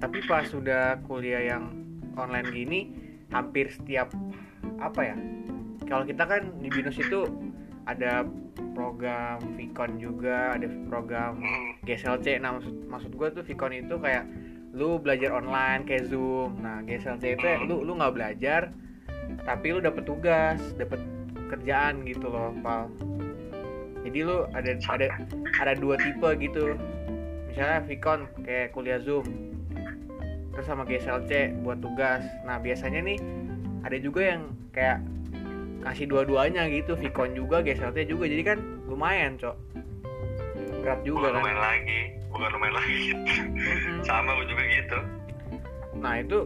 Tapi 0.00 0.24
pas 0.24 0.48
sudah 0.48 0.98
kuliah 1.04 1.54
yang 1.54 1.70
online 2.16 2.48
gini 2.50 2.80
hampir 3.30 3.70
setiap 3.70 4.10
apa 4.80 5.14
ya 5.14 5.16
kalau 5.86 6.06
kita 6.06 6.22
kan 6.22 6.54
di 6.62 6.68
binus 6.72 6.96
itu 6.98 7.26
ada 7.90 8.22
program 8.78 9.42
Vicon 9.58 9.98
juga 9.98 10.54
ada 10.54 10.70
program. 10.86 11.42
GSLC 11.82 12.38
nah 12.38 12.56
maksud 12.56 12.74
maksud 12.86 13.12
gue 13.18 13.28
tuh 13.34 13.44
Vicon 13.44 13.74
itu 13.74 13.98
kayak 13.98 14.24
lu 14.70 15.02
belajar 15.02 15.34
online 15.34 15.82
kayak 15.82 16.06
Zoom. 16.06 16.62
Nah 16.62 16.86
GSLC 16.86 17.34
itu 17.34 17.44
ya, 17.44 17.58
lu 17.66 17.82
lu 17.82 17.98
nggak 17.98 18.14
belajar 18.14 18.70
tapi 19.42 19.74
lu 19.74 19.82
dapet 19.82 20.06
tugas 20.06 20.58
dapet 20.78 21.02
kerjaan 21.50 22.06
gitu 22.06 22.30
loh 22.30 22.54
pal. 22.62 22.86
Jadi 24.06 24.18
lu 24.22 24.46
ada 24.54 24.78
ada 24.86 25.06
ada 25.58 25.72
dua 25.74 25.98
tipe 25.98 26.28
gitu. 26.38 26.78
Misalnya 27.50 27.82
Vicon 27.82 28.30
kayak 28.46 28.70
kuliah 28.70 29.02
Zoom 29.02 29.49
terus 30.60 30.76
sama 30.76 30.84
GSLC 30.84 31.56
buat 31.64 31.80
tugas. 31.80 32.20
Nah 32.44 32.60
biasanya 32.60 33.00
nih 33.00 33.16
ada 33.80 33.96
juga 33.96 34.36
yang 34.36 34.52
kayak 34.76 35.00
kasih 35.80 36.04
dua-duanya 36.04 36.68
gitu. 36.68 37.00
Vicon 37.00 37.32
juga 37.32 37.64
GSLC 37.64 38.04
juga. 38.04 38.28
Jadi 38.28 38.42
kan 38.44 38.60
lumayan 38.84 39.40
cok. 39.40 39.56
Berat 40.84 41.00
juga 41.00 41.32
Bukan 41.32 41.32
kan. 41.32 41.40
lumayan 41.40 41.60
lagi, 41.64 42.00
bukan 42.28 42.48
lumayan 42.52 42.74
lagi. 42.76 42.96
Gitu. 43.08 43.32
Sama 44.08 44.36
gua 44.36 44.44
juga 44.44 44.62
gitu. 44.68 44.98
nah 45.96 46.16
itu 46.20 46.38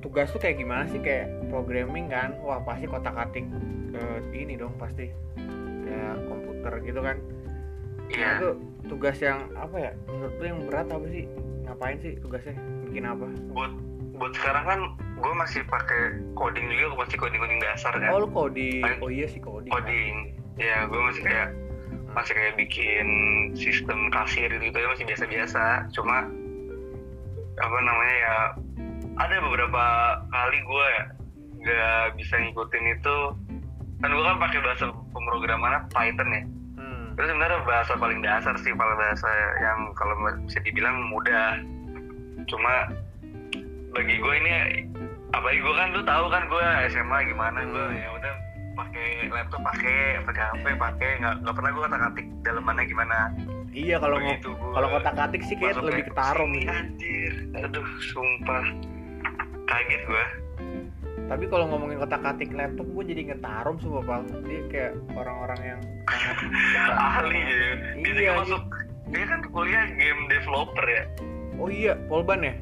tugas 0.00 0.32
tuh 0.32 0.40
kayak 0.40 0.56
gimana 0.56 0.88
sih? 0.88 1.04
Kayak 1.04 1.28
programming 1.52 2.08
kan? 2.08 2.40
Wah 2.40 2.64
pasti 2.64 2.88
kotak 2.88 3.12
atik 3.12 3.44
eh, 3.92 4.18
ini 4.32 4.56
dong 4.56 4.72
pasti. 4.80 5.12
Kayak 5.84 6.16
komputer 6.32 6.72
gitu 6.80 7.00
kan? 7.04 7.16
Nah, 7.20 8.08
Iya. 8.08 8.28
itu 8.40 8.48
tugas 8.88 9.20
yang 9.20 9.52
apa 9.52 9.76
ya? 9.76 9.92
Menurut 10.08 10.32
lu 10.40 10.44
yang 10.48 10.60
berat 10.64 10.88
apa 10.88 11.06
sih? 11.12 11.28
Ngapain 11.68 12.00
sih 12.00 12.16
tugasnya 12.24 12.56
bikin 12.94 13.10
apa 13.10 13.26
Buat 13.50 13.72
buat 14.14 14.30
sekarang 14.32 14.64
kan 14.64 14.80
gue 15.16 15.32
masih 15.34 15.66
pakai 15.66 16.02
coding 16.32 16.70
juga, 16.70 16.84
gue 16.86 16.98
masih 17.02 17.18
coding 17.18 17.40
coding 17.40 17.58
dasar 17.58 17.90
kan. 17.92 18.06
oh 18.08 18.22
lu 18.22 18.30
coding 18.30 18.78
Paling- 18.78 19.02
oh 19.02 19.10
iya 19.10 19.26
sih 19.26 19.42
coding 19.42 19.66
kan. 19.66 19.82
coding. 19.82 20.14
Ya 20.54 20.86
gue 20.86 21.00
masih 21.02 21.22
kayak 21.24 21.48
masih 22.14 22.32
kayak 22.32 22.54
bikin 22.54 23.06
sistem 23.52 24.06
kasir 24.08 24.46
gitu 24.46 24.70
ya 24.72 24.86
masih 24.86 25.02
biasa-biasa. 25.04 25.90
Cuma 25.90 26.30
apa 27.56 27.76
namanya 27.80 28.14
ya 28.16 28.36
ada 29.16 29.36
beberapa 29.40 29.84
kali 30.28 30.58
gue 30.60 30.86
ya 30.88 31.02
nggak 31.56 32.06
bisa 32.14 32.34
ngikutin 32.36 32.84
itu 32.92 33.16
kan 33.98 34.10
gue 34.10 34.24
kan 34.24 34.38
pakai 34.38 34.60
bahasa 34.60 34.84
pemrogramannya 35.10 35.80
Python 35.88 36.30
ya 36.30 36.42
Hmm. 36.74 37.14
itu 37.14 37.22
sebenarnya 37.24 37.62
bahasa 37.62 37.94
paling 37.94 38.20
dasar 38.20 38.54
sih 38.58 38.70
paling 38.70 38.98
bahasa 38.98 39.26
yang 39.56 39.94
kalau 39.94 40.12
bisa 40.42 40.58
dibilang 40.60 40.98
mudah 41.08 41.62
cuma 42.46 42.88
bagi 43.94 44.14
gue 44.18 44.34
ini 44.42 44.50
apalagi 45.30 45.60
gue 45.62 45.74
kan 45.74 45.88
lu 45.94 46.02
tahu 46.02 46.24
kan 46.30 46.42
gue 46.50 46.64
SMA 46.90 47.18
gimana 47.30 47.58
gue 47.62 47.86
Hmm. 47.90 47.98
ya 47.98 48.08
udah 48.14 48.34
pakai 48.74 49.06
laptop 49.30 49.62
pakai 49.62 49.98
pakai 50.26 50.42
HP 50.50 50.64
pakai 50.74 51.10
nggak 51.22 51.34
nggak 51.46 51.54
pernah 51.54 51.70
gue 51.70 51.82
kata 51.86 51.98
katik 52.10 52.26
dalamannya 52.42 52.84
gimana. 52.90 53.16
Iya 53.74 53.96
kalau 54.02 54.18
gua 54.18 54.34
kalau 54.74 54.88
kotak 54.98 55.18
atik 55.18 55.42
sih 55.46 55.56
kayak 55.58 55.78
lebih 55.82 56.06
kayak, 56.06 56.08
ketarum 56.10 56.50
"Sini, 56.54 56.70
anjir. 56.70 57.32
Aduh 57.58 57.88
sumpah. 58.10 58.64
Kaget 59.70 60.02
gue 60.10 60.24
tapi 61.24 61.48
kalau 61.48 61.64
ngomongin 61.72 61.96
kotak 62.04 62.20
atik 62.20 62.52
laptop 62.52 62.84
gue 62.84 63.04
jadi 63.08 63.32
ngetarum 63.32 63.80
semua 63.80 64.04
pal 64.04 64.20
dia 64.44 64.60
kayak 64.68 64.92
orang-orang 65.16 65.60
yang 65.64 65.80
ahli 67.08 67.40
ya. 67.40 67.72
Dia 67.96 68.12
iya. 68.12 68.32
masuk 68.44 68.64
dia 69.08 69.24
kan 69.24 69.40
kuliah 69.48 69.86
game 69.96 70.22
developer 70.28 70.84
ya 70.84 71.04
oh 71.58 71.68
iya 71.70 71.94
polban 72.06 72.42
ya? 72.42 72.54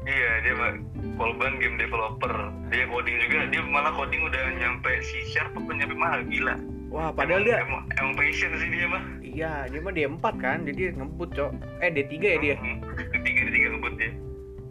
Iya 0.00 0.30
dia 0.42 0.54
mah 0.56 0.72
Polban 1.20 1.60
game 1.60 1.76
developer. 1.76 2.32
Dia 2.72 2.88
coding 2.88 3.16
juga 3.28 3.44
dia 3.52 3.60
malah 3.68 3.92
coding 3.92 4.24
udah 4.24 4.40
nyampe 4.56 4.88
C 5.04 5.20
sharp 5.28 5.52
apa 5.52 5.70
nyampe 5.76 5.92
mahal 5.92 6.24
gila. 6.24 6.56
Wah 6.88 7.12
padahal 7.12 7.44
emang, 7.44 7.46
dia 7.46 7.56
emang, 7.60 7.82
emang 8.00 8.12
passion 8.16 8.50
sih 8.56 8.68
dia 8.72 8.86
mah. 8.88 9.02
Iya 9.20 9.52
dia 9.68 9.80
mah 9.84 9.92
D4 9.92 10.24
kan 10.40 10.58
jadi 10.64 10.96
ngebut 10.96 11.30
cok. 11.36 11.50
Eh 11.84 11.90
D3 11.92 12.12
ya 12.16 12.38
dia? 12.40 12.56
Mhm. 12.64 12.78
ketiga 13.12 13.40
ketiga 13.52 13.66
ngebut 13.76 13.94
dia. 14.00 14.12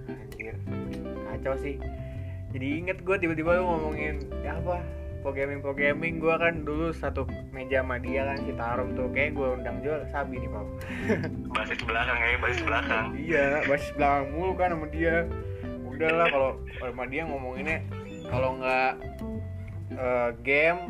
Anjir. 0.09 0.55
Kacau 1.29 1.55
sih. 1.61 1.75
Jadi 2.49 2.67
inget 2.81 2.97
gue 3.05 3.15
tiba-tiba 3.21 3.61
lu 3.61 3.63
ngomongin 3.69 4.25
ya 4.41 4.57
apa 4.57 4.81
programming 5.19 5.59
programming 5.59 6.15
gue 6.17 6.35
kan 6.35 6.63
dulu 6.63 6.95
satu 6.95 7.27
meja 7.51 7.83
sama 7.83 7.99
dia 7.99 8.23
kan 8.23 8.37
si 8.43 8.53
Tarum 8.55 8.95
tuh. 8.95 9.07
Kayak 9.11 9.35
gue 9.35 9.47
undang 9.59 9.77
jual 9.83 9.99
sabi 10.11 10.39
nih 10.39 10.49
pal 10.49 10.65
basis 11.55 11.81
belakang 11.83 12.17
ya 12.17 12.37
basis 12.39 12.61
belakang. 12.63 13.05
Iya 13.15 13.45
basis 13.67 13.91
belakang 13.95 14.25
mulu 14.33 14.53
kan 14.55 14.69
sama 14.75 14.87
dia. 14.91 15.15
Udahlah 15.87 16.27
kalau 16.31 16.51
sama 16.79 17.03
dia 17.11 17.21
ngomonginnya 17.27 17.77
kalau 18.31 18.49
nggak 18.59 18.91
eh, 19.93 20.29
game 20.45 20.81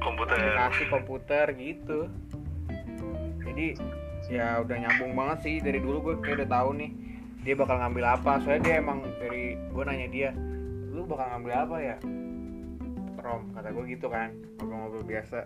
komputer. 0.00 0.36
aplikasi 0.36 0.82
komputer 0.92 1.46
gitu. 1.56 2.00
Jadi 3.44 3.66
ya 4.28 4.60
udah 4.62 4.76
nyambung 4.76 5.12
banget 5.16 5.38
sih. 5.42 5.56
Dari 5.64 5.80
dulu 5.80 6.12
gue 6.12 6.14
kayak 6.20 6.44
udah 6.44 6.50
tahu 6.52 6.70
nih 6.76 6.90
dia 7.40 7.54
bakal 7.56 7.80
ngambil 7.80 8.04
apa. 8.20 8.32
Soalnya 8.44 8.62
dia 8.68 8.74
emang 8.84 9.00
dari 9.16 9.56
gue 9.56 9.82
nanya 9.88 10.08
dia 10.12 10.30
lu 10.90 11.06
bakal 11.06 11.26
ngambil 11.32 11.52
apa 11.54 11.76
ya 11.80 11.96
rom 13.20 13.52
kata 13.52 13.68
gue 13.70 13.84
gitu 13.88 14.06
kan 14.08 14.32
ngobrol-ngobrol 14.58 15.04
biasa. 15.04 15.44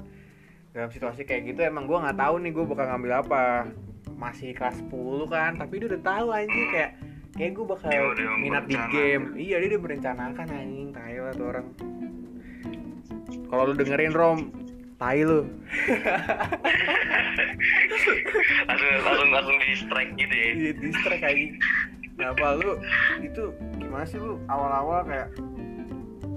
Dalam 0.74 0.90
situasi 0.90 1.22
kayak 1.22 1.54
gitu 1.54 1.60
emang 1.62 1.86
gue 1.86 1.94
nggak 1.94 2.18
tahu 2.18 2.34
nih 2.42 2.50
gue 2.50 2.64
bakal 2.66 2.86
ngambil 2.90 3.12
apa. 3.22 3.44
Masih 4.14 4.54
kelas 4.54 4.78
10 4.86 4.94
kan 5.26 5.58
tapi 5.58 5.82
dia 5.82 5.86
udah 5.90 6.02
tahu 6.02 6.26
anjing 6.30 6.68
kayak 6.70 6.90
kayak 7.34 7.52
gue 7.54 7.66
bakal 7.66 7.90
Dia 7.90 8.04
udah 8.06 8.26
minat 8.38 8.64
di 8.70 8.78
game. 8.94 9.34
iya 9.34 9.58
dia 9.58 9.68
udah 9.74 9.82
merencanakan 9.82 10.46
anjing 10.50 10.88
tai 10.94 11.18
lah 11.18 11.32
tuh 11.34 11.46
orang. 11.50 11.66
Kalau 13.50 13.62
lu 13.70 13.74
dengerin 13.74 14.14
rom 14.14 14.38
tai 14.98 15.22
lu. 15.26 15.42
Langsung 18.64 18.90
langsung 19.04 19.30
langsung 19.30 19.56
di 19.60 19.74
strike 19.76 20.12
gitu 20.16 20.34
ya. 20.34 20.46
Di 20.54 20.68
distract 20.78 21.22
anjing. 21.22 21.52
Kenapa 22.14 22.54
lu 22.54 22.78
itu 23.18 23.42
gimana 23.74 24.06
sih 24.06 24.22
lu 24.22 24.38
awal-awal 24.46 25.02
kayak 25.02 25.28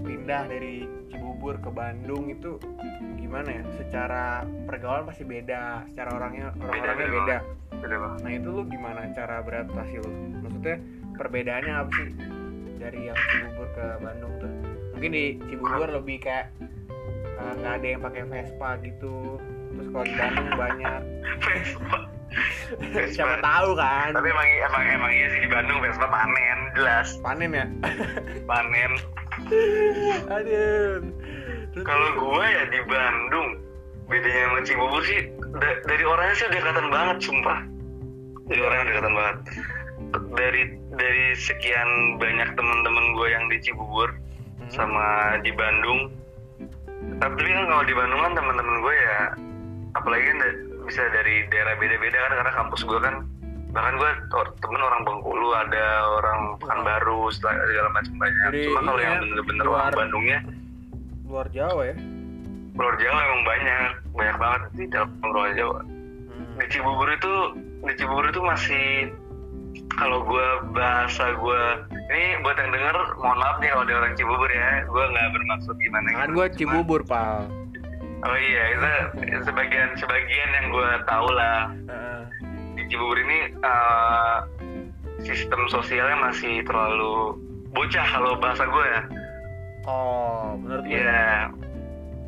pindah 0.01 0.49
dari 0.49 0.89
Cibubur 1.37 1.61
ke 1.61 1.69
Bandung 1.69 2.33
itu 2.33 2.57
gimana 3.21 3.61
ya? 3.61 3.63
Secara 3.77 4.41
pergaulan 4.65 5.05
pasti 5.05 5.21
beda 5.21 5.85
secara 5.85 6.09
orangnya 6.17 6.49
orang-orangnya 6.57 6.97
beda. 6.97 7.13
beda. 7.13 7.37
beda 7.77 7.95
bang 8.01 8.13
nah 8.25 8.31
itu 8.33 8.47
lu 8.49 8.61
gimana 8.65 8.99
cara 9.13 9.45
beradaptasi 9.45 10.01
lu? 10.01 10.11
Maksudnya 10.41 10.81
perbedaannya 11.13 11.73
apa 11.77 11.91
sih 11.93 12.09
dari 12.81 12.99
yang 13.05 13.17
Cibubur 13.21 13.69
ke 13.77 13.85
Bandung 14.01 14.33
tuh? 14.41 14.51
Mungkin 14.97 15.11
di 15.13 15.25
Cibubur 15.45 15.89
lebih 15.93 16.17
kayak 16.25 16.49
eh, 17.13 17.53
nggak 17.61 17.73
ada 17.77 17.85
yang 17.85 18.01
pakai 18.01 18.23
Vespa 18.25 18.69
gitu. 18.81 19.37
Terus 19.77 19.87
kalau 19.93 20.05
di 20.09 20.15
Bandung 20.17 20.49
banyak. 20.57 21.01
Vespa. 21.37 21.97
Siapa 23.13 23.35
tahu 23.45 23.77
kan? 23.77 24.09
Tapi 24.17 24.25
emang 24.25 24.47
emang 24.73 24.83
emang 24.89 25.11
iya 25.13 25.27
sih 25.37 25.45
di 25.45 25.49
Bandung 25.53 25.85
Vespa 25.85 26.09
panen 26.09 26.59
jelas. 26.73 27.13
Panen 27.21 27.53
ya? 27.53 27.65
Panen. 28.49 28.91
Aduh 30.33 31.26
Kalau 31.83 32.09
gue 32.15 32.45
ya 32.45 32.63
di 32.67 32.79
Bandung 32.85 33.47
bedanya 34.07 34.41
sama 34.47 34.59
Cibubur 34.63 35.01
sih 35.03 35.19
da- 35.53 35.81
dari 35.83 36.03
orangnya 36.03 36.35
sih 36.35 36.47
kelihatan 36.47 36.87
banget 36.87 37.17
sumpah. 37.21 37.59
Dari 38.47 38.61
orangnya 38.61 38.85
kelihatan 38.87 39.13
banget. 39.13 39.37
Dari 40.33 40.61
dari 40.95 41.25
sekian 41.35 41.89
banyak 42.15 42.49
temen-temen 42.53 43.05
gue 43.13 43.27
yang 43.27 43.45
di 43.47 43.57
Cibubur 43.59 44.09
Hmm. 44.57 44.69
sama 44.73 45.05
di 45.41 45.51
Bandung 45.51 46.09
tapi 47.17 47.39
kan 47.39 47.65
kalau 47.67 47.83
di 47.83 47.93
Bandung 47.93 48.19
kan 48.19 48.33
temen-temen 48.33 48.75
gue 48.81 48.95
ya 48.95 49.19
apalagi 49.93 50.25
kan 50.25 50.37
da- 50.39 50.59
bisa 50.83 51.03
dari 51.09 51.45
daerah 51.47 51.75
beda-beda 51.75 52.17
kan 52.17 52.31
karena 52.33 52.51
kampus 52.53 52.81
gue 52.81 52.99
kan 52.99 53.15
bahkan 53.69 53.93
gue 53.95 54.09
temen 54.57 54.81
orang 54.81 55.01
Bengkulu 55.03 55.49
ada 55.53 55.85
orang 56.17 56.57
Pekanbaru 56.57 57.29
segala 57.29 57.59
macam 57.91 58.13
banyak. 58.17 58.49
Cuma 58.65 58.79
kalau 58.81 58.97
yang 58.97 59.13
ya, 59.13 59.21
bener-bener 59.21 59.65
orang 59.67 59.93
Bandungnya 59.93 60.39
luar 61.27 61.47
Jawa 61.51 61.91
ya 61.91 61.95
Luar 62.77 62.93
Jawa 63.01 63.19
emang 63.25 63.41
banyak, 63.41 63.89
banyak 64.13 64.37
banget 64.37 64.61
di 64.77 64.85
dalam 64.93 65.09
luar 65.25 65.49
Jawa. 65.57 65.81
Hmm. 65.81 66.61
Di 66.61 66.65
Cibubur 66.69 67.09
itu, 67.09 67.35
di 67.89 67.93
Cibubur 67.97 68.29
itu 68.29 68.37
masih 68.45 68.85
kalau 69.97 70.21
gue 70.21 70.47
bahasa 70.77 71.33
gue 71.37 71.63
ini 72.13 72.37
buat 72.45 72.53
yang 72.57 72.69
denger 72.69 72.97
mohon 73.17 73.37
maaf 73.41 73.57
nih 73.57 73.73
kalau 73.73 73.83
ada 73.85 73.93
orang 73.97 74.13
Cibubur 74.13 74.49
ya 74.49 74.85
gue 74.85 75.03
nggak 75.09 75.27
bermaksud 75.33 75.75
gimana 75.81 76.07
kan 76.13 76.29
gitu. 76.29 76.37
gue 76.37 76.47
Cibubur 76.53 77.01
pal 77.05 77.49
oh 78.25 78.37
iya 78.37 78.63
itu, 78.73 78.91
itu 79.25 79.41
sebagian 79.45 79.97
sebagian 79.97 80.49
yang 80.53 80.67
gue 80.73 80.89
tahu 81.05 81.27
lah 81.33 81.69
Heeh. 81.73 82.21
di 82.77 82.83
Cibubur 82.89 83.17
ini 83.17 83.37
eh, 83.53 84.37
sistem 85.25 85.61
sosialnya 85.69 86.29
masih 86.29 86.61
terlalu 86.65 87.37
bocah 87.73 88.05
kalau 88.05 88.33
bahasa 88.37 88.65
gue 88.65 88.85
ya 88.85 89.01
oh 89.87 90.59
menurut 90.61 90.83
lu 90.85 90.91
Iya, 90.93 91.49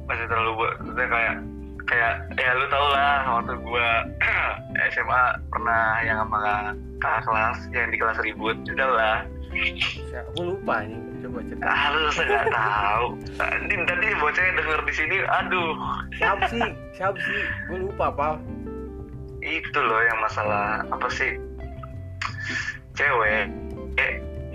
masih 0.07 0.25
terlalu 0.25 0.51
buat 0.57 0.73
maksudnya 0.81 1.07
kayak 1.07 1.35
kayak 1.85 2.13
ya 2.37 2.51
lu 2.53 2.65
tau 2.69 2.87
lah 2.93 3.17
waktu 3.39 3.53
gua 3.61 3.89
SMA 4.93 5.21
pernah 5.49 5.83
yang 6.05 6.17
sama 6.25 6.37
kakak 6.99 7.21
kelas 7.25 7.57
yang 7.73 7.87
di 7.91 7.97
kelas 7.97 8.19
ribut 8.23 8.57
udah 8.65 8.89
lah? 8.95 9.17
Gue 10.37 10.45
lupa 10.53 10.85
nih. 10.85 11.01
Coba 11.19 11.43
cerita. 11.43 11.67
ah 11.67 11.83
lu 11.91 11.99
nggak 12.15 12.47
tahu 12.47 13.05
tadi 13.35 13.75
tadi 13.83 14.07
bocahnya 14.23 14.51
denger 14.55 14.79
di 14.87 14.93
sini 14.95 15.17
aduh 15.27 15.71
Siapa 16.15 16.45
sih? 16.47 16.61
Siapa 16.95 17.17
sih? 17.19 17.41
Gue 17.67 17.77
lupa, 17.89 18.07
Pal. 18.13 18.39
itu 19.39 19.79
loh 19.79 19.99
yang 20.03 20.19
masalah 20.19 20.83
apa 20.91 21.07
sih 21.11 21.35
cewek 22.95 23.47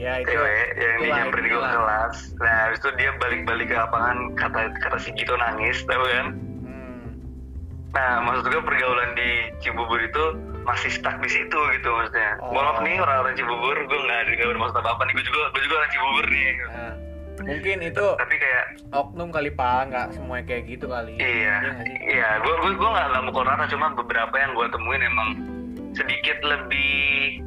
Ya 0.05 0.21
itu. 0.21 0.37
cewek 0.37 0.53
yang 0.77 0.97
itulah, 1.01 1.01
dinyamperin 1.01 1.45
gue 1.49 1.63
kelas 1.65 2.17
nah 2.37 2.55
habis 2.69 2.79
itu 2.85 2.91
dia 3.01 3.11
balik-balik 3.17 3.67
ke 3.73 3.77
lapangan 3.81 4.17
kata 4.37 4.61
kata 4.85 4.99
si 5.01 5.11
Gito 5.17 5.33
nangis 5.41 5.81
tau 5.89 6.05
kan 6.05 6.37
Hmm. 6.65 7.09
Nah, 7.95 8.21
maksud 8.27 8.51
gue 8.51 8.63
pergaulan 8.65 9.15
di 9.15 9.31
Cibubur 9.63 10.03
itu 10.03 10.25
masih 10.65 10.91
stuck 10.91 11.15
di 11.21 11.31
situ 11.31 11.55
gitu 11.79 11.89
maksudnya. 11.93 12.41
Oh. 12.41 12.51
Maaf 12.51 12.83
nih 12.83 12.99
orang-orang 12.99 13.37
Cibubur, 13.39 13.77
gue 13.77 14.01
nggak 14.01 14.19
ada 14.25 14.31
nggak 14.35 14.51
bermaksud 14.51 14.77
apa 14.81 14.91
apa 14.97 15.03
nih. 15.07 15.13
Gue 15.15 15.25
juga 15.29 15.41
gue 15.55 15.63
juga 15.63 15.75
orang 15.79 15.91
Cibubur 15.95 16.25
nih. 16.27 16.51
Nah, 16.67 16.93
mungkin 17.45 17.77
itu 17.85 18.07
Tapi 18.19 18.35
kayak 18.41 18.65
oknum 18.91 19.29
kali 19.31 19.51
Pak, 19.55 19.81
nggak 19.93 20.07
semuanya 20.19 20.45
kayak 20.51 20.63
gitu 20.67 20.87
kali. 20.91 21.15
iya, 21.23 21.57
iya. 22.03 22.29
Gue 22.43 22.55
gue 22.67 22.73
gue 22.75 22.91
nggak 22.91 23.07
nggak 23.15 23.25
mukul 23.31 23.45
rata, 23.47 23.65
cuma 23.71 23.87
beberapa 23.95 24.35
yang 24.35 24.51
gue 24.59 24.67
temuin 24.75 25.03
emang 25.07 25.29
sedikit 25.95 26.39
lebih 26.43 27.39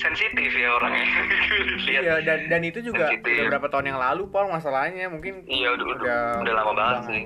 sensitif 0.00 0.50
ya 0.50 0.68
orangnya. 0.72 1.04
Lihat. 1.86 2.02
Iya 2.02 2.14
dan 2.22 2.38
dan 2.48 2.60
itu 2.62 2.80
juga 2.80 3.06
Sensitif. 3.06 3.36
udah 3.36 3.44
berapa 3.50 3.68
tahun 3.68 3.86
yang 3.86 4.00
lalu 4.00 4.22
Paul 4.26 4.48
masalahnya 4.48 5.06
mungkin 5.06 5.44
Iya, 5.44 5.76
udah- 5.76 5.86
udah- 5.94 6.40
udah 6.40 6.54
lama 6.54 6.72
banget 6.72 7.00
sih. 7.06 7.22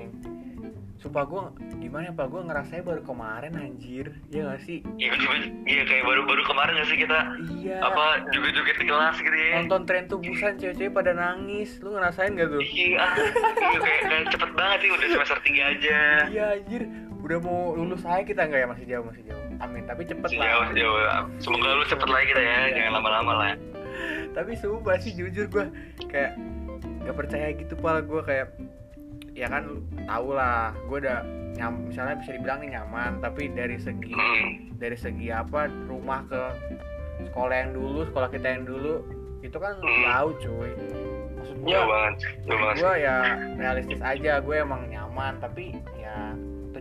Sumpah 0.97 1.21
gue 1.23 1.41
gimana 1.77 2.09
ya 2.09 2.13
Pak 2.13 2.27
gue 2.27 2.41
ngerasanya 2.41 2.81
baru 2.83 3.01
kemarin 3.03 3.53
anjir 3.53 4.09
ya 4.27 4.41
gak 4.47 4.57
sih 4.59 4.81
Iya, 4.97 5.13
juga, 5.13 5.37
iya 5.63 5.83
kayak 5.85 6.01
baru-baru 6.01 6.41
kemarin 6.43 6.73
gak 6.75 6.87
sih 6.87 6.97
kita 6.97 7.19
iya 7.53 7.77
apa 7.79 8.25
joget-joget 8.27 8.73
di 8.75 8.85
kelas 8.85 9.15
gitu 9.15 9.37
ya. 9.37 9.53
nonton 9.55 9.85
tren 9.85 10.09
tubusan 10.09 10.57
cewek-cewek 10.57 10.89
pada 10.91 11.13
nangis 11.13 11.77
lu 11.79 11.93
ngerasain 11.93 12.33
gak 12.33 12.49
tuh 12.49 12.57
Iya, 12.57 13.05
iya 13.05 13.77
kayak, 13.77 14.01
kayak 14.03 14.25
cepet 14.33 14.49
banget 14.51 14.77
sih 14.79 14.89
udah 14.89 15.07
semester 15.11 15.37
3 15.37 15.61
aja. 15.69 15.99
iya 16.25 16.45
anjir 16.57 16.81
udah 17.25 17.37
mau 17.39 17.73
lulus 17.73 18.05
aja 18.05 18.21
kita 18.21 18.41
nggak 18.43 18.59
ya? 18.59 18.67
Masih 18.67 18.85
jauh 18.85 19.03
masih 19.03 19.23
jauh. 19.25 19.43
Amin. 19.57 19.83
Tapi 19.83 20.01
cepet 20.03 20.21
Masih 20.23 20.37
lah. 20.37 20.45
jauh, 20.45 20.61
masih 20.61 20.75
jauh. 20.77 20.99
Semoga 21.39 21.69
lu 21.73 21.83
cepet 21.83 22.07
lagi 22.07 22.25
kita 22.27 22.41
ya, 22.41 22.57
jangan 22.71 22.91
lama-lama 22.93 23.31
lah. 23.35 23.53
tapi 24.31 24.51
sumpah 24.53 24.99
sih 24.99 25.15
jujur 25.15 25.47
gue 25.47 25.65
kayak 26.05 26.35
gak 27.01 27.15
percaya 27.15 27.47
gitu 27.51 27.73
pal. 27.75 27.97
Gue 27.99 28.21
kayak 28.21 28.51
ya 29.31 29.47
kan 29.47 29.63
tau 30.03 30.29
lah. 30.29 30.75
Gue 30.85 30.99
udah 30.99 31.23
nyam 31.55 31.87
misalnya 31.87 32.19
bisa 32.19 32.35
dibilang 32.35 32.59
nih 32.59 32.75
nyaman. 32.75 33.17
Tapi 33.19 33.49
dari 33.49 33.79
segi 33.79 34.11
Hmm. 34.11 34.75
dari 34.75 34.93
segi 34.93 35.31
apa 35.31 35.65
rumah 35.87 36.27
ke 36.27 36.41
sekolah 37.25 37.55
yang 37.55 37.71
dulu 37.71 38.03
sekolah 38.05 38.27
kita 38.27 38.47
yang 38.49 38.63
dulu 38.67 39.01
itu 39.39 39.55
kan 39.55 39.79
Hmm. 39.79 40.03
jauh 40.03 40.33
cuy. 40.37 40.71
Maksud 41.35 41.55
gue 41.57 41.79
banget. 41.79 42.13
gue 42.75 42.93
ya 42.99 43.15
realistis 43.55 44.01
aja. 44.03 44.43
Gue 44.43 44.59
emang 44.59 44.83
nyaman 44.85 45.39
tapi 45.39 45.71
ya 45.95 46.35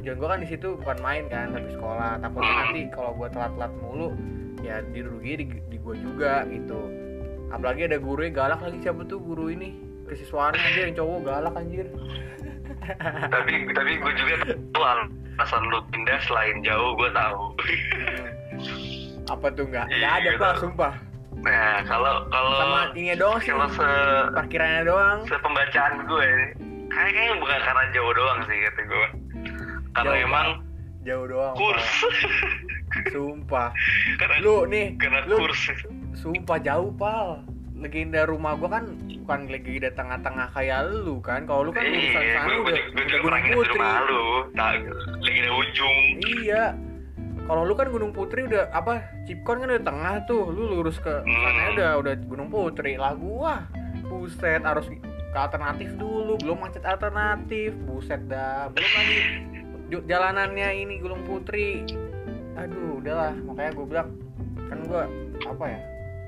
tujuan 0.05 0.21
gue 0.21 0.29
kan 0.29 0.41
di 0.45 0.49
situ 0.53 0.69
bukan 0.85 0.99
main 1.01 1.25
kan 1.33 1.57
tapi 1.57 1.69
sekolah. 1.73 2.21
Takutnya 2.21 2.53
nanti 2.61 2.81
kalau 2.93 3.17
gue 3.17 3.29
telat-telat 3.33 3.73
mulu 3.81 4.09
ya 4.61 4.85
dirugi 4.93 5.33
di, 5.41 5.45
di 5.73 5.77
gue 5.81 5.97
juga 5.97 6.45
gitu. 6.53 6.93
Apalagi 7.49 7.89
ada 7.89 7.97
guru 7.97 8.21
yang 8.21 8.37
galak 8.37 8.61
lagi 8.61 8.85
siapa 8.85 9.01
tuh 9.09 9.17
guru 9.17 9.49
ini? 9.49 9.81
Kesiswaan 10.05 10.53
aja 10.53 10.85
yang 10.85 10.93
cowok 10.93 11.21
galak 11.25 11.57
anjir. 11.57 11.89
Tapi 13.33 13.53
tapi 13.73 13.93
gue 13.97 14.13
juga 14.21 14.35
tahu 14.77 14.85
alasan 14.85 15.63
lu 15.73 15.81
pindah 15.89 16.21
selain 16.29 16.61
jauh 16.61 16.93
gue 17.01 17.11
tahu. 17.17 17.41
apa 19.33 19.47
tuh 19.57 19.65
nggak? 19.65 19.89
Nggak 19.89 20.13
Iya, 20.21 20.21
ada 20.21 20.31
pak 20.37 20.53
sumpah. 20.61 20.95
Nah 21.41 21.81
kalau 21.89 22.29
kalau 22.29 22.53
sama 22.61 22.81
ini 22.93 23.17
doang 23.17 23.41
sih. 23.41 23.53
kalau 23.53 23.69
se 23.73 23.89
parkirannya 24.37 24.83
doang. 24.85 25.19
sepembacaan 25.29 25.93
gue, 26.09 26.29
kayak 26.93 27.11
kayaknya 27.17 27.35
bukan 27.41 27.59
karena 27.65 27.85
jauh 27.97 28.13
doang 28.13 28.39
sih 28.49 28.59
kata 28.69 28.81
gue. 28.85 29.07
Karena 29.95 30.11
Jauh, 30.11 30.25
emang 30.25 30.49
jauh 31.01 31.27
doang 31.27 31.55
kurs. 31.55 31.87
Sumpah. 33.07 33.69
Karena 34.21 34.37
lu 34.41 34.65
nih 34.67 34.95
karena 34.97 35.23
lu 35.25 35.37
kurs. 35.41 35.63
sumpah 36.15 36.59
jauh 36.59 36.91
pal 36.91 37.43
legenda 37.75 38.25
rumah 38.25 38.55
gua 38.55 38.71
kan 38.73 38.85
bukan 39.19 39.41
legenda 39.47 39.91
tengah-tengah 39.93 40.49
kayak 40.51 40.81
lu 40.89 41.19
kan. 41.21 41.45
Kalau 41.45 41.67
lu 41.67 41.71
kan 41.71 41.85
lulusan 41.85 42.17
Iya, 42.17 42.35
sana 42.35 42.49
gue 42.49 42.61
udah 42.61 42.77
juga 42.97 43.17
gunung 43.21 43.43
di 43.43 43.51
putri. 43.53 43.73
rumah 43.73 43.99
lu. 44.03 44.25
Di 45.21 45.33
ujung. 45.45 45.97
iya. 46.25 46.65
Kalau 47.45 47.63
lu 47.63 47.77
kan 47.77 47.89
gunung 47.89 48.11
putri 48.11 48.49
udah 48.49 48.73
apa 48.73 48.95
Cipkon 49.25 49.61
kan 49.61 49.69
udah 49.69 49.85
tengah 49.85 50.15
tuh. 50.25 50.49
Lu 50.49 50.63
lurus 50.71 50.97
ke 50.97 51.13
sana 51.21 51.29
Hmm. 51.61 51.75
udah 51.77 51.91
udah 52.01 52.15
gunung 52.25 52.49
putri. 52.49 52.97
Lah 52.97 53.13
gua 53.13 53.69
buset 54.03 54.61
harus 54.61 54.89
ke 55.29 55.37
alternatif 55.37 55.93
dulu. 55.95 56.41
Belum 56.41 56.57
macet 56.57 56.83
alternatif. 56.83 57.77
Buset 57.85 58.23
dah 58.25 58.71
belum 58.71 58.91
lagi 58.91 59.19
jalanannya 60.03 60.69
ini 60.77 60.99
gunung 60.99 61.23
putri. 61.23 61.87
Aduh 62.55 62.99
udahlah. 62.99 63.35
Makanya 63.37 63.71
gue 63.73 63.87
bilang 63.87 64.09
kan 64.67 64.79
gua 64.85 65.05
apa 65.45 65.65
ya 65.69 65.81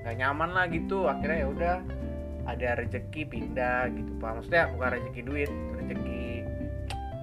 nggak 0.03 0.17
nyaman 0.17 0.51
lah 0.53 0.65
gitu. 0.69 1.07
Akhirnya 1.07 1.39
ya 1.43 1.49
udah 1.49 1.77
ada 2.47 2.69
rezeki 2.79 3.23
pindah 3.27 3.91
gitu 3.91 4.11
pak. 4.19 4.31
Maksudnya 4.39 4.71
bukan 4.71 4.89
rezeki 4.95 5.21
duit 5.23 5.51
rezeki 5.77 6.23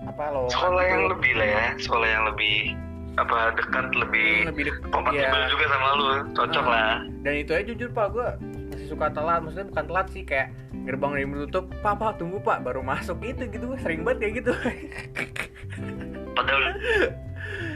apa 0.03 0.23
lo 0.29 0.51
Sekolah 0.51 0.83
yang 0.83 1.03
lebih 1.07 1.31
lah 1.39 1.47
ya, 1.47 1.65
sekolah 1.79 2.07
yang 2.07 2.23
lebih 2.27 2.75
apa 3.13 3.53
dekat 3.55 3.93
lebih 3.93 4.51
lebih 4.51 4.63
dek- 4.67 4.83
kompatibel 4.89 5.37
iya. 5.37 5.47
juga 5.47 5.65
sama 5.69 5.89
lu, 5.95 6.05
cocok 6.33 6.65
Ah. 6.65 6.73
lah. 6.73 6.93
dan 7.23 7.33
itu 7.39 7.51
aja 7.55 7.63
jujur 7.71 7.89
pak. 7.93 8.07
Gue 8.11 8.27
masih 8.67 8.87
suka 8.89 9.07
telat. 9.13 9.39
Maksudnya 9.39 9.67
bukan 9.71 9.85
telat 9.87 10.07
sih 10.11 10.23
kayak 10.25 10.47
gerbang 10.83 11.11
udah 11.13 11.29
menutup 11.29 11.65
pak 11.79 11.95
pak 11.95 12.19
tunggu 12.19 12.41
pak. 12.41 12.59
Baru 12.59 12.83
masuk 12.83 13.21
gitu 13.21 13.47
gitu. 13.47 13.65
Sering 13.79 14.03
banget 14.03 14.19
kayak 14.19 14.33
gitu 14.43 14.51
Padahal 16.33 16.61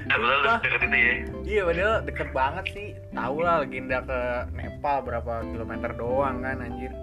Ya, 0.08 0.16
padahal 0.16 0.64
deket 0.64 0.82
itu 0.88 0.98
ya. 0.98 1.14
iya 1.44 1.62
padahal 1.68 1.96
deket 2.08 2.30
banget 2.32 2.66
sih. 2.72 2.88
Tahu 3.12 3.38
lah 3.44 3.60
legenda 3.60 4.00
ke 4.08 4.20
Nepal 4.56 5.04
berapa 5.04 5.44
kilometer 5.52 5.92
doang 6.00 6.40
kan 6.40 6.64
anjir. 6.64 6.96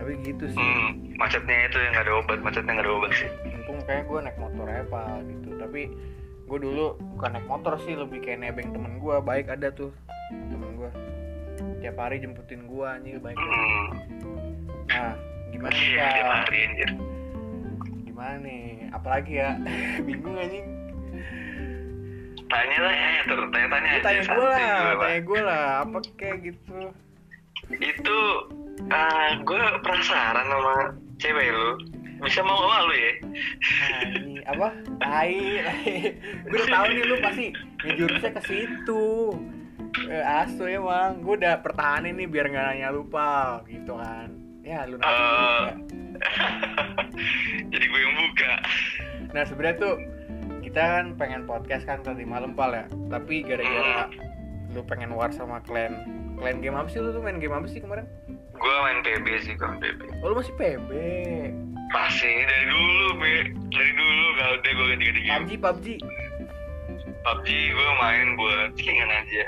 Tapi 0.00 0.12
gitu 0.24 0.48
sih. 0.48 0.56
Hmm, 0.56 1.12
macetnya 1.20 1.68
itu 1.68 1.76
yang 1.76 1.92
nggak 1.92 2.04
ada 2.08 2.14
obat, 2.16 2.38
macetnya 2.40 2.72
nggak 2.72 2.86
ada 2.88 2.94
obat 2.96 3.12
sih. 3.12 3.28
untung 3.52 3.78
kayak 3.84 4.08
gue 4.08 4.18
naik 4.24 4.38
motor 4.40 4.64
pak 4.64 5.16
gitu. 5.28 5.48
Tapi 5.60 5.80
gue 6.46 6.58
dulu 6.58 6.86
bukan 7.18 7.30
naik 7.36 7.46
motor 7.52 7.74
sih 7.84 7.92
lebih 7.92 8.18
kayak 8.24 8.38
nebeng 8.40 8.72
temen 8.72 8.96
gue 8.96 9.16
baik 9.20 9.52
ada 9.52 9.68
tuh 9.74 9.92
temen 10.32 10.78
gue 10.78 10.90
tiap 11.84 12.00
hari 12.00 12.16
jemputin 12.16 12.64
gue 12.64 12.86
anjir 12.86 13.20
baik. 13.20 13.36
Hmm, 13.36 13.88
nah 14.88 15.12
gimana 15.52 15.76
iya 15.76 16.06
tiap 16.16 16.30
hari 16.32 16.58
anjir. 16.64 16.90
gimana 18.08 18.34
nih 18.40 18.75
apalagi 18.96 19.32
ya 19.36 19.50
bingung 20.06 20.34
anjing 20.34 20.66
Tanya 22.46 22.78
lah 22.78 22.94
ya, 22.94 23.20
ter 23.26 23.40
tanya-tanya 23.50 23.88
Lu 23.90 23.98
aja. 23.98 24.04
tanya 24.06 24.22
gue 24.22 24.46
lah 24.46 24.94
tanya 24.96 25.20
gue 25.20 25.40
lah 25.42 25.64
apa 25.82 25.98
kayak 26.14 26.36
gitu 26.44 26.78
Itu 27.74 28.18
ah 28.86 29.34
gue 29.36 29.56
penasaran 29.82 30.46
sama 30.46 30.74
cewek 31.18 31.48
lu. 31.48 31.70
Bisa 32.16 32.40
mau 32.40 32.54
sama 32.56 32.86
lu 32.86 32.94
ya? 32.94 33.12
nah, 33.82 34.00
ini 34.14 34.34
apa 34.46 34.68
tai 34.96 35.58
gue 36.44 36.54
udah 36.54 36.68
tahu 36.70 36.86
nih 36.88 37.04
lu 37.04 37.16
pasti 37.18 37.46
ngejurusnya 37.82 38.30
ke 38.30 38.42
situ 38.46 39.06
eh, 40.06 40.22
asu 40.38 40.64
emang 40.64 41.18
gue 41.18 41.34
udah 41.36 41.58
pertahanin 41.58 42.14
nih 42.14 42.30
biar 42.30 42.46
nggak 42.46 42.64
nanya 42.64 42.88
lupa 42.90 43.58
gitu 43.66 43.90
kan 43.92 44.30
ya 44.62 44.86
lu 44.86 44.96
nanya 44.96 45.10
Eh. 45.10 45.26
juga. 45.26 45.72
Jadi 47.72 47.84
gue 47.86 48.00
yang 48.00 48.14
buka. 48.16 48.52
nah 49.34 49.42
sebenarnya 49.44 49.76
tuh 49.80 49.94
kita 50.64 50.80
kan 50.80 51.06
pengen 51.16 51.44
podcast 51.44 51.84
kan 51.84 52.00
tadi 52.00 52.24
malam 52.24 52.52
pal 52.52 52.72
ya 52.72 52.84
tapi 53.08 53.44
gara-gara 53.44 54.08
lu 54.72 54.80
pengen 54.84 55.12
war 55.12 55.28
sama 55.28 55.60
klan 55.64 55.92
klan 56.36 56.60
game 56.60 56.76
apa 56.76 56.88
sih 56.88 57.00
lu 57.00 57.12
tuh 57.12 57.20
main 57.20 57.40
game 57.40 57.52
apa 57.52 57.68
sih 57.68 57.80
kemarin 57.80 58.04
Gue 58.56 58.72
main 58.80 59.04
PB 59.04 59.26
sih, 59.44 59.52
gue 59.52 59.68
main 59.68 59.80
PB. 59.84 60.00
oh 60.24 60.32
lu 60.32 60.40
masih 60.40 60.56
PB 60.56 60.90
Pasti 61.86 62.26
dari 62.26 62.66
dulu, 62.66 63.06
Be. 63.20 63.34
Dari 63.70 63.92
dulu 63.94 64.24
gak 64.34 64.48
udah 64.58 64.72
gue 64.74 64.86
ganti-ganti 64.90 65.20
game. 65.22 65.32
PUBG 65.38 65.50
PUBG 65.62 65.86
PUBG 67.22 67.48
gue 67.70 67.90
main 68.02 68.26
buat 68.34 68.68
selingan 68.74 69.10
aja. 69.12 69.44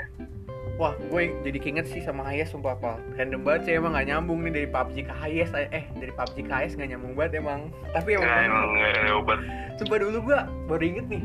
Wah 0.79 0.95
gue 0.95 1.35
jadi 1.43 1.59
keinget 1.59 1.91
sih 1.91 1.99
sama 1.99 2.23
Hayes 2.23 2.55
sumpah 2.55 2.79
pal 2.79 2.95
random 3.19 3.43
banget 3.43 3.61
sih 3.67 3.73
emang 3.75 3.99
gak 3.99 4.07
nyambung 4.07 4.39
nih 4.47 4.63
dari 4.63 4.67
PUBG 4.71 5.11
ke 5.11 5.13
Hayes. 5.13 5.51
Eh 5.51 5.83
dari 5.99 6.11
PUBG 6.15 6.47
ke 6.47 6.53
Hayes 6.55 6.73
gak 6.79 6.87
nyambung 6.87 7.19
banget 7.19 7.43
emang. 7.43 7.67
Tapi 7.91 8.15
emang 8.15 8.31
Nah, 8.31 8.47
emang 8.47 8.79
ada 8.79 9.11
obat. 9.19 9.39
Coba 9.83 9.95
dulu 9.99 10.17
gue 10.31 10.39
baru 10.71 10.83
inget 10.87 11.05
nih. 11.11 11.23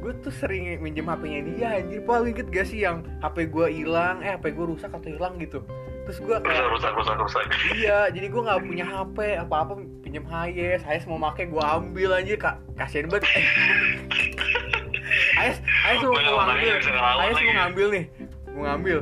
Gue 0.00 0.16
tuh 0.24 0.32
sering 0.32 0.80
minjem 0.80 1.04
HP-nya 1.12 1.40
dia 1.44 1.68
anjir 1.76 2.00
Paul 2.08 2.24
inget 2.32 2.48
gak 2.48 2.72
sih 2.72 2.80
yang 2.80 3.04
HP 3.20 3.52
gue 3.52 3.68
hilang 3.68 4.24
Eh 4.24 4.32
HP 4.32 4.56
gue 4.56 4.64
rusak 4.64 4.88
atau 4.88 5.12
hilang 5.12 5.36
gitu. 5.36 5.60
Terus 6.08 6.16
gue 6.24 6.36
Rusak, 6.40 6.48
kayak 6.48 6.72
rusak, 6.72 6.92
rusak, 6.96 7.16
rusak. 7.20 7.44
Iya 7.76 8.08
jadi 8.08 8.32
gue 8.32 8.42
gak 8.48 8.64
punya 8.64 8.88
HP 8.88 9.36
Apa-apa 9.44 9.76
pinjem 10.00 10.24
Hayes. 10.24 10.80
Hayes 10.88 11.04
mau 11.04 11.20
make 11.20 11.52
gue 11.52 11.60
ambil 11.60 12.16
anjir. 12.16 12.40
Kak 12.40 12.64
Kasian 12.80 13.12
banget. 13.12 13.28
Hayes 15.36 15.60
Hayes 15.84 16.00
mau, 16.00 16.16
ngambil. 16.16 16.80
Hayes 16.80 17.36
mau 17.36 17.52
ngambil 17.60 17.88
nih 17.92 18.29
Mau 18.60 18.68
ngambil 18.68 18.98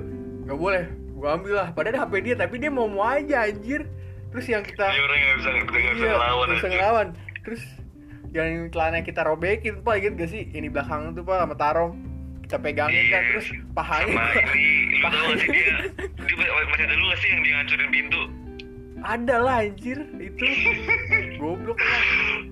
Gak 0.47 0.55
boleh 0.57 0.85
Gue 1.11 1.27
ambil 1.29 1.55
lah 1.57 1.69
Padahal 1.75 2.07
HP 2.07 2.13
dia 2.23 2.35
Tapi 2.39 2.55
dia 2.57 2.71
mau 2.71 2.87
mau 2.87 3.03
aja 3.03 3.43
anjir 3.43 3.91
Terus 4.31 4.47
yang 4.47 4.63
kita 4.63 4.87
Dia 4.87 5.03
orang 5.03 5.19
nggak 5.19 5.37
bisa, 5.37 5.49
nggak 5.51 5.67
bisa 5.67 5.79
Iya, 5.99 6.11
ngelawan. 6.15 6.47
nggak 6.47 6.55
bisa 6.55 6.63
anjir. 6.63 6.79
ngelawan. 6.79 7.09
Terus 7.43 7.63
yang 8.29 8.49
celana 8.69 9.01
kita 9.01 9.21
robekin, 9.25 9.81
Pak, 9.81 9.95
inget 9.97 10.13
gak 10.15 10.29
sih? 10.29 10.45
Ini 10.47 10.69
belakang 10.69 11.17
tuh, 11.17 11.25
Pak, 11.25 11.37
sama 11.41 11.57
Tarong. 11.57 11.93
Kita 12.45 12.61
pegangin 12.61 13.09
kan, 13.09 13.19
Iya. 13.19 13.31
terus 13.33 13.47
pahanya 13.73 14.13
Sama 14.13 14.25
ini, 14.53 14.69
lu 14.93 15.09
tau 15.09 15.33
sih 15.35 15.49
dia, 15.49 15.77
dia 16.21 16.35
masih 16.69 16.85
ada 16.85 16.95
lu 16.95 17.05
gak 17.09 17.19
sih 17.19 17.29
yang 17.29 17.41
dia 17.41 17.53
ngancurin 17.57 17.89
pintu? 17.91 18.23
ada 18.99 19.37
lah 19.39 19.57
anjir 19.63 19.99
itu. 20.19 20.45
Goblok 21.37 21.79
lah. 21.79 22.03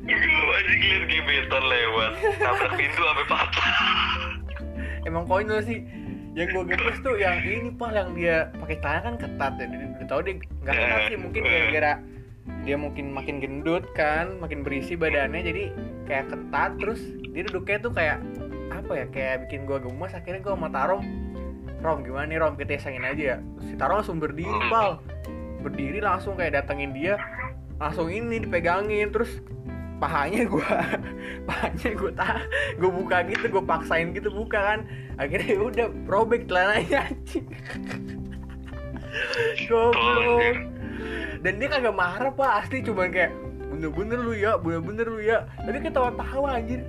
Gue 0.01 0.55
aja 0.57 0.73
ngeliat 0.73 1.05
gebetan 1.07 1.65
lewat, 1.67 2.11
tabrak 2.39 2.73
pintu 2.73 3.01
sampai 3.03 3.27
patah. 3.29 3.69
Emang 5.05 5.25
konyol 5.27 5.61
sih. 5.61 5.85
Yang 6.37 6.49
gue 6.53 6.65
gepes 6.69 6.97
tuh 7.01 7.17
yang 7.17 7.41
ini 7.41 7.73
pak 7.73 7.91
yang 7.91 8.13
dia 8.13 8.37
pakai 8.55 8.77
celana 8.79 9.01
kan 9.03 9.15
ketat 9.17 9.53
ya. 9.57 9.67
Dia- 9.67 9.89
Udah 9.97 10.07
tau 10.07 10.21
dia 10.21 10.35
nggak 10.37 10.75
ketat 10.77 11.01
sih 11.09 11.19
mungkin 11.19 11.43
gara-gara 11.43 11.93
dia 12.63 12.77
mungkin 12.77 13.11
makin 13.11 13.37
gendut 13.39 13.85
kan, 13.93 14.39
makin 14.39 14.61
berisi 14.61 14.95
badannya 14.95 15.41
jadi 15.41 15.65
kayak 16.05 16.27
ketat 16.29 16.71
terus 16.77 17.01
dia 17.27 17.43
duduknya 17.43 17.79
tuh 17.81 17.91
kayak 17.91 18.19
apa 18.69 18.93
ya 18.95 19.07
kayak 19.09 19.37
bikin 19.47 19.65
gua 19.65 19.79
gemes 19.79 20.13
akhirnya 20.13 20.41
gua 20.41 20.55
sama 20.55 20.69
Tarong 20.69 21.03
Rom 21.77 22.03
gimana 22.03 22.27
nih 22.27 22.39
Rom? 22.39 22.55
Kita 22.55 22.73
isengin 22.75 23.03
aja 23.03 23.25
ya. 23.35 23.39
Si 23.63 23.75
Tarong 23.75 24.01
langsung 24.01 24.19
berdiri 24.19 24.61
pal 24.69 24.99
berdiri 25.61 25.99
langsung 25.99 26.35
kayak 26.35 26.55
datengin 26.55 26.93
dia 26.93 27.17
langsung 27.77 28.07
ini 28.07 28.39
dipegangin 28.39 29.11
terus 29.11 29.41
pahanya 29.97 30.45
gua 30.45 30.69
pahanya 31.49 31.91
gua 31.97 32.13
tak 32.13 32.37
gua 32.77 32.91
buka 32.93 33.17
gitu 33.29 33.45
gua 33.53 33.65
paksain 33.65 34.13
gitu 34.13 34.29
buka 34.29 34.61
kan. 34.61 34.81
Akhirnya 35.17 35.57
ya 35.57 35.61
udah 35.61 35.87
robek 36.05 36.49
celananya 36.49 37.03
goblok. 39.69 40.57
Dan 41.41 41.53
dia 41.63 41.69
kagak 41.71 41.97
marah 41.97 42.33
pak. 42.33 42.51
Asli 42.65 42.85
cuman 42.85 43.09
kayak 43.13 43.33
bener-bener 43.73 44.19
lu 44.21 44.35
ya 44.37 44.61
bener-bener 44.61 45.07
lu 45.09 45.21
ya. 45.25 45.49
Tapi 45.61 45.79
ketawa-tawa 45.81 46.61
anjir. 46.61 46.85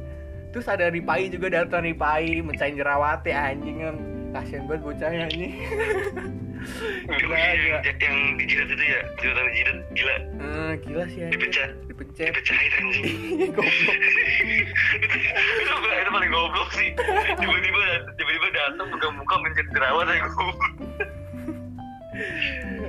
Terus 0.52 0.68
ada 0.68 0.90
Ripai 0.90 1.28
juga 1.28 1.52
datang 1.52 1.86
Ripai 1.86 2.40
mencain 2.42 2.74
jerawatnya 2.74 3.36
anjing 3.36 3.78
kan 3.84 3.96
kasian 4.36 4.68
banget 4.68 4.82
bocahnya 4.84 5.20
anjing 5.28 5.54
Dulu 6.68 7.16
Gila, 7.18 7.36
yang, 7.36 7.56
gila. 7.58 7.80
yang 7.98 8.16
dijilat 8.36 8.68
itu 8.70 8.84
ya, 8.86 9.02
jilatan 9.18 9.44
dijilat, 9.48 9.78
gila. 9.92 10.16
Eh, 10.38 10.72
gila 10.82 11.04
sih 11.08 11.20
anjing 11.22 11.34
Dipecat. 11.34 11.70
dipencet 11.86 12.26
Dipecahin 12.30 12.72
anjing. 12.74 13.06
goblok 13.56 13.96
itu, 13.98 15.18
itu, 15.58 15.74
itu 15.98 16.10
paling 16.10 16.30
goblok 16.30 16.70
sih. 16.72 16.90
Tiba-tiba 17.34 17.82
tiba-tiba 18.14 18.48
datang 18.52 18.88
buka 18.90 19.08
muka 19.12 19.36
mencet 19.40 19.68
jerawat 19.72 20.06
ya 20.08 20.28
goblok. 20.28 20.60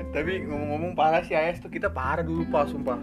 tapi 0.08 0.40
ngomong-ngomong 0.40 0.92
parah 0.94 1.20
sih 1.20 1.36
Ayes 1.36 1.60
tuh 1.60 1.68
kita 1.68 1.86
parah 1.86 2.24
dulu 2.24 2.48
pak 2.48 2.64
sumpah 2.66 2.96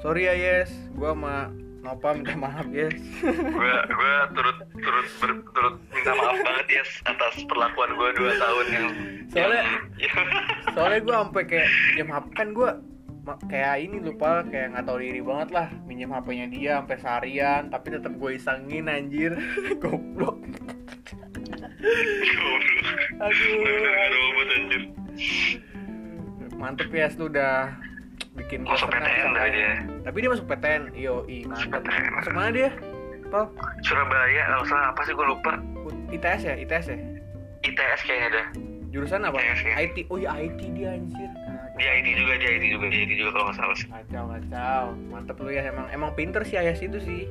sorry 0.00 0.24
Ayes 0.24 0.72
gua 0.90 1.12
sama 1.12 1.52
Nova 1.78 2.08
minta 2.10 2.32
maaf 2.34 2.64
yes 2.66 2.96
Gua 3.54 3.84
gua 3.86 4.12
turut 4.32 4.56
turut 4.74 5.06
ber- 5.20 5.44
turut 5.52 5.74
minta 5.92 6.12
maaf 6.12 6.36
banget 6.40 6.66
ya 6.72 6.82
atas 7.06 7.44
perlakuan 7.44 7.92
gua 7.92 8.08
dua 8.10 8.32
tahun 8.34 8.66
yang 8.68 8.86
Soalnya- 9.28 9.52
yang 9.60 9.68
soalnya 10.76 11.00
gue 11.00 11.14
sampai 11.16 11.44
kayak 11.48 11.68
minjem 11.72 12.08
HP 12.12 12.26
kan 12.36 12.48
gue 12.52 12.70
kayak 13.48 13.74
ini 13.80 13.96
lupa 14.04 14.44
kayak 14.44 14.76
nggak 14.76 14.84
tahu 14.84 14.98
diri 15.00 15.20
banget 15.24 15.48
lah 15.56 15.68
minjem 15.88 16.12
HP-nya 16.12 16.46
dia 16.52 16.72
sampai 16.84 16.96
seharian 17.00 17.62
tapi 17.72 17.86
tetap 17.96 18.12
gue 18.12 18.30
isengin 18.36 18.86
anjir 18.92 19.32
goblok 19.82 20.36
aduh, 23.16 23.56
robot 24.12 24.48
anjir. 24.52 24.82
mantep 26.60 26.92
ya 26.92 27.08
lu 27.16 27.32
udah 27.32 27.72
bikin 28.36 28.68
Masuk 28.68 28.92
PTN 28.92 29.32
dah 29.32 29.48
dia. 29.48 29.72
tapi 30.04 30.16
dia 30.20 30.28
masuk 30.28 30.44
PTN 30.44 30.92
iyo 30.92 31.24
i 31.24 31.48
mantep 31.48 31.80
PTN. 31.80 32.12
masuk 32.20 32.32
mana 32.36 32.50
dia 32.52 32.70
Pal 33.32 33.48
Surabaya 33.82 34.44
kalau 34.44 34.64
salah 34.70 34.94
apa 34.94 35.00
sih 35.02 35.14
gua 35.18 35.34
lupa. 35.34 35.58
ITS 36.14 36.46
ya 36.46 36.54
ITS 36.62 36.94
ya 36.94 36.98
ITS 37.66 38.00
kayaknya 38.06 38.28
dah. 38.30 38.75
Jurusan 38.96 39.20
apa 39.28 39.36
ITS 39.36 39.60
ya. 39.60 39.74
IT 39.84 39.96
oh 40.08 40.16
iya 40.16 40.30
IT 40.40 40.60
dia 40.72 40.96
anjir 40.96 41.30
Dia 41.76 41.90
IT 42.00 42.08
juga, 42.16 42.32
dia 42.40 42.50
IT 42.56 42.64
juga, 42.72 42.84
dia 42.88 43.00
IT 43.04 43.12
juga 43.20 43.30
kalau 43.36 43.44
nggak 43.52 43.56
salah 43.60 43.76
kacau 43.76 44.24
kacau 44.32 44.84
mantep 45.12 45.36
lu 45.36 45.50
ya 45.52 45.62
emang 45.68 45.86
emang 45.92 46.10
pinter 46.16 46.40
sih 46.48 46.56
Ayas 46.56 46.80
itu 46.80 46.96
sih 47.04 47.28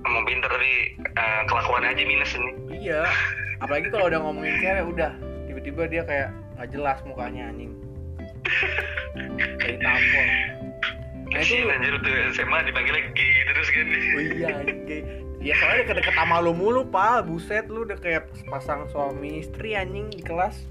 Emang 0.00 0.24
pinter 0.24 0.48
tapi 0.48 0.96
eh, 0.96 1.42
kelakuannya 1.44 1.92
aja 1.92 2.02
minus 2.08 2.32
ini. 2.32 2.52
Iya, 2.72 3.04
apalagi 3.60 3.92
kalau 3.92 4.08
udah 4.08 4.20
ngomongin 4.24 4.56
cewek 4.64 4.84
udah 4.96 5.12
tiba-tiba 5.44 5.82
dia 5.92 6.02
kayak 6.08 6.28
nggak 6.56 6.68
jelas 6.72 6.98
mukanya 7.04 7.52
anjing. 7.52 7.72
Kayak 9.60 9.78
tampol. 9.84 10.26
Nah 11.30 11.40
itu, 11.44 11.62
anjir 11.68 11.94
tuh 12.00 12.14
SMA 12.32 12.58
dipanggilnya 12.66 13.02
gay 13.12 13.34
terus 13.52 13.68
kan. 13.68 13.86
oh 13.86 14.20
iya 14.24 14.48
anjing. 14.64 15.04
Ya 15.40 15.54
soalnya 15.56 15.88
deket-deket 15.88 16.14
sama 16.16 16.36
lu 16.40 16.52
mulu, 16.52 16.82
Pak. 16.88 17.28
Buset 17.28 17.68
lu 17.68 17.84
udah 17.84 17.96
kayak 18.00 18.28
pasang 18.48 18.88
suami 18.92 19.44
istri 19.44 19.76
anjing 19.76 20.08
di 20.08 20.24
kelas. 20.24 20.64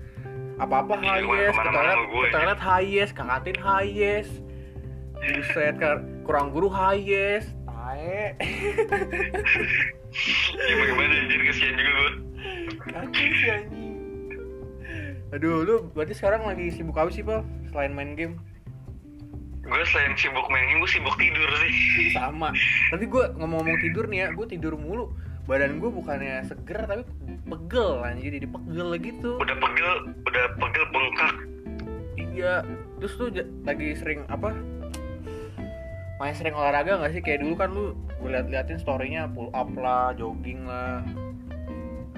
Apa-apa 0.60 0.94
Iya, 1.00 1.24
highest, 1.24 1.56
ke 1.56 1.70
toilet, 1.72 2.00
gue, 2.04 2.24
ke 2.28 2.36
toilet 2.36 2.60
highest, 2.60 3.12
ke 3.16 3.24
kantin 3.24 3.60
highest. 3.64 4.34
Buset, 5.20 5.76
kurang 6.28 6.52
guru 6.52 6.68
highest. 6.68 7.56
Tae. 7.64 8.36
Gimana 10.60 10.90
gimana 10.90 11.14
anjir 11.26 11.42
kasihan 11.48 11.74
juga 11.80 11.92
gua. 11.96 12.12
Anjing 13.00 13.32
sih 13.40 13.50
anjing. 13.50 13.96
Aduh, 15.30 15.62
lu 15.62 15.76
berarti 15.94 16.14
sekarang 16.18 16.50
lagi 16.50 16.74
sibuk 16.74 16.98
apa 16.98 17.14
sih, 17.14 17.22
Pak? 17.22 17.46
Selain 17.70 17.94
main 17.94 18.18
game? 18.18 18.42
Gue 19.62 19.86
selain 19.94 20.18
sibuk 20.18 20.50
main 20.50 20.66
game, 20.66 20.82
gue 20.82 20.92
sibuk 20.92 21.16
tidur 21.22 21.50
sih. 21.62 22.18
Sama. 22.18 22.50
Tapi 22.90 23.06
gue 23.06 23.24
ngomong-ngomong 23.38 23.78
tidur 23.86 24.10
nih 24.10 24.26
ya, 24.26 24.28
gue 24.34 24.46
tidur 24.50 24.74
mulu. 24.74 25.14
Badan 25.50 25.82
gue 25.82 25.90
bukannya 25.90 26.46
seger 26.46 26.86
tapi 26.86 27.02
pegel 27.50 28.06
anjir, 28.06 28.30
jadi 28.38 28.46
pegel 28.46 28.90
gitu. 29.02 29.42
Udah 29.42 29.58
pegel, 29.58 29.94
udah 30.30 30.46
pegel 30.62 30.86
bengkak. 30.94 31.36
Iya. 32.22 32.56
Terus 33.02 33.14
ja- 33.34 33.50
lagi 33.66 33.98
sering 33.98 34.30
apa? 34.30 34.54
Main 36.22 36.36
sering 36.38 36.54
olahraga 36.54 37.02
gak 37.02 37.18
sih? 37.18 37.26
Kayak 37.26 37.42
dulu 37.48 37.54
kan 37.58 37.70
lu 37.74 37.98
gue 38.22 38.30
liat-liatin 38.30 38.78
storynya 38.78 39.26
pull 39.34 39.50
up 39.58 39.74
lah, 39.74 40.14
jogging 40.14 40.70
lah. 40.70 41.02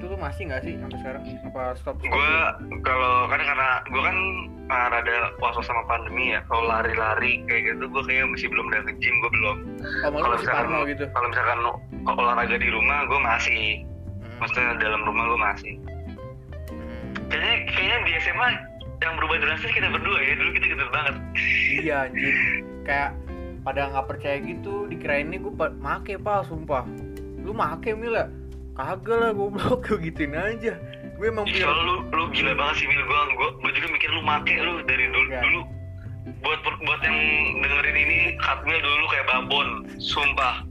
Itu 0.01 0.09
lu 0.09 0.17
masih 0.17 0.49
gak 0.49 0.65
sih 0.65 0.73
sampai 0.81 0.97
sekarang? 0.97 1.21
Apa 1.45 1.77
stop? 1.77 2.01
stop 2.01 2.09
Gue 2.09 2.33
kalau 2.81 3.29
kan 3.29 3.37
karena 3.37 3.69
gue 3.85 4.01
kan 4.01 4.17
uh, 4.73 4.87
rada 4.89 5.17
was 5.37 5.53
sama 5.61 5.85
pandemi 5.85 6.33
ya. 6.33 6.41
Kalau 6.49 6.65
lari-lari 6.65 7.45
kayak 7.45 7.69
gitu, 7.69 7.85
gue 7.85 8.01
kayaknya 8.09 8.33
masih 8.33 8.47
belum 8.49 8.65
udah 8.65 8.81
nge-gym, 8.89 9.13
gue 9.21 9.31
belum. 9.37 9.57
Oh, 10.09 10.19
Kalau 10.25 10.35
misalkan, 10.41 10.89
gitu. 10.89 11.05
kalau 11.13 11.27
misalkan 11.29 11.59
olahraga 12.17 12.57
di 12.57 12.69
rumah, 12.73 13.05
gue 13.05 13.19
masih. 13.21 13.65
Hmm. 13.85 14.37
Maksudnya 14.41 14.73
dalam 14.81 15.01
rumah 15.05 15.23
gue 15.29 15.39
masih. 15.53 15.73
Hmm. 16.73 17.29
Kayaknya 17.29 17.55
kayaknya 17.69 17.97
di 18.01 18.11
SMA 18.25 18.47
yang 19.05 19.13
berubah 19.21 19.37
drastis 19.37 19.69
kita 19.69 19.85
berdua 19.93 20.17
ya. 20.17 20.33
Dulu 20.33 20.49
kita 20.57 20.65
gitu 20.65 20.83
banget. 20.89 21.15
Iya 21.77 21.95
anjir 22.09 22.33
Kayak 22.81 23.09
pada 23.61 23.93
nggak 23.93 24.07
percaya 24.09 24.37
gitu 24.41 24.89
Dikirainnya 24.89 25.37
gue 25.37 25.53
make 25.77 26.17
pal 26.19 26.41
sumpah 26.49 26.83
Lu 27.45 27.53
make 27.53 27.93
Mila 27.93 28.40
Kagak 28.81 29.17
lah 29.21 29.29
goblok 29.29 29.85
gue 29.85 29.97
gituin 30.09 30.33
aja 30.33 30.73
Gue 31.21 31.29
emang 31.29 31.45
soalnya 31.45 31.85
lu 31.85 31.95
lu 32.17 32.23
gila 32.33 32.57
banget 32.57 32.81
sih 32.81 32.87
Mil. 32.89 32.97
Gue 33.05 33.19
gue 33.37 33.49
gue 33.61 33.71
juga 33.77 33.87
mikir 33.93 34.09
lu 34.09 34.21
make 34.25 34.53
lu 34.57 34.73
dari 34.89 35.05
dulu 35.13 35.27
Iya. 35.29 35.41
dulu. 35.45 35.61
Buat 36.41 36.59
buat 36.65 37.01
yang 37.05 37.17
dengerin 37.61 37.97
ini 37.97 38.17
Katmil 38.41 38.81
dulu 38.81 39.05
kayak 39.05 39.25
babon. 39.29 39.67
Sumpah. 40.01 40.65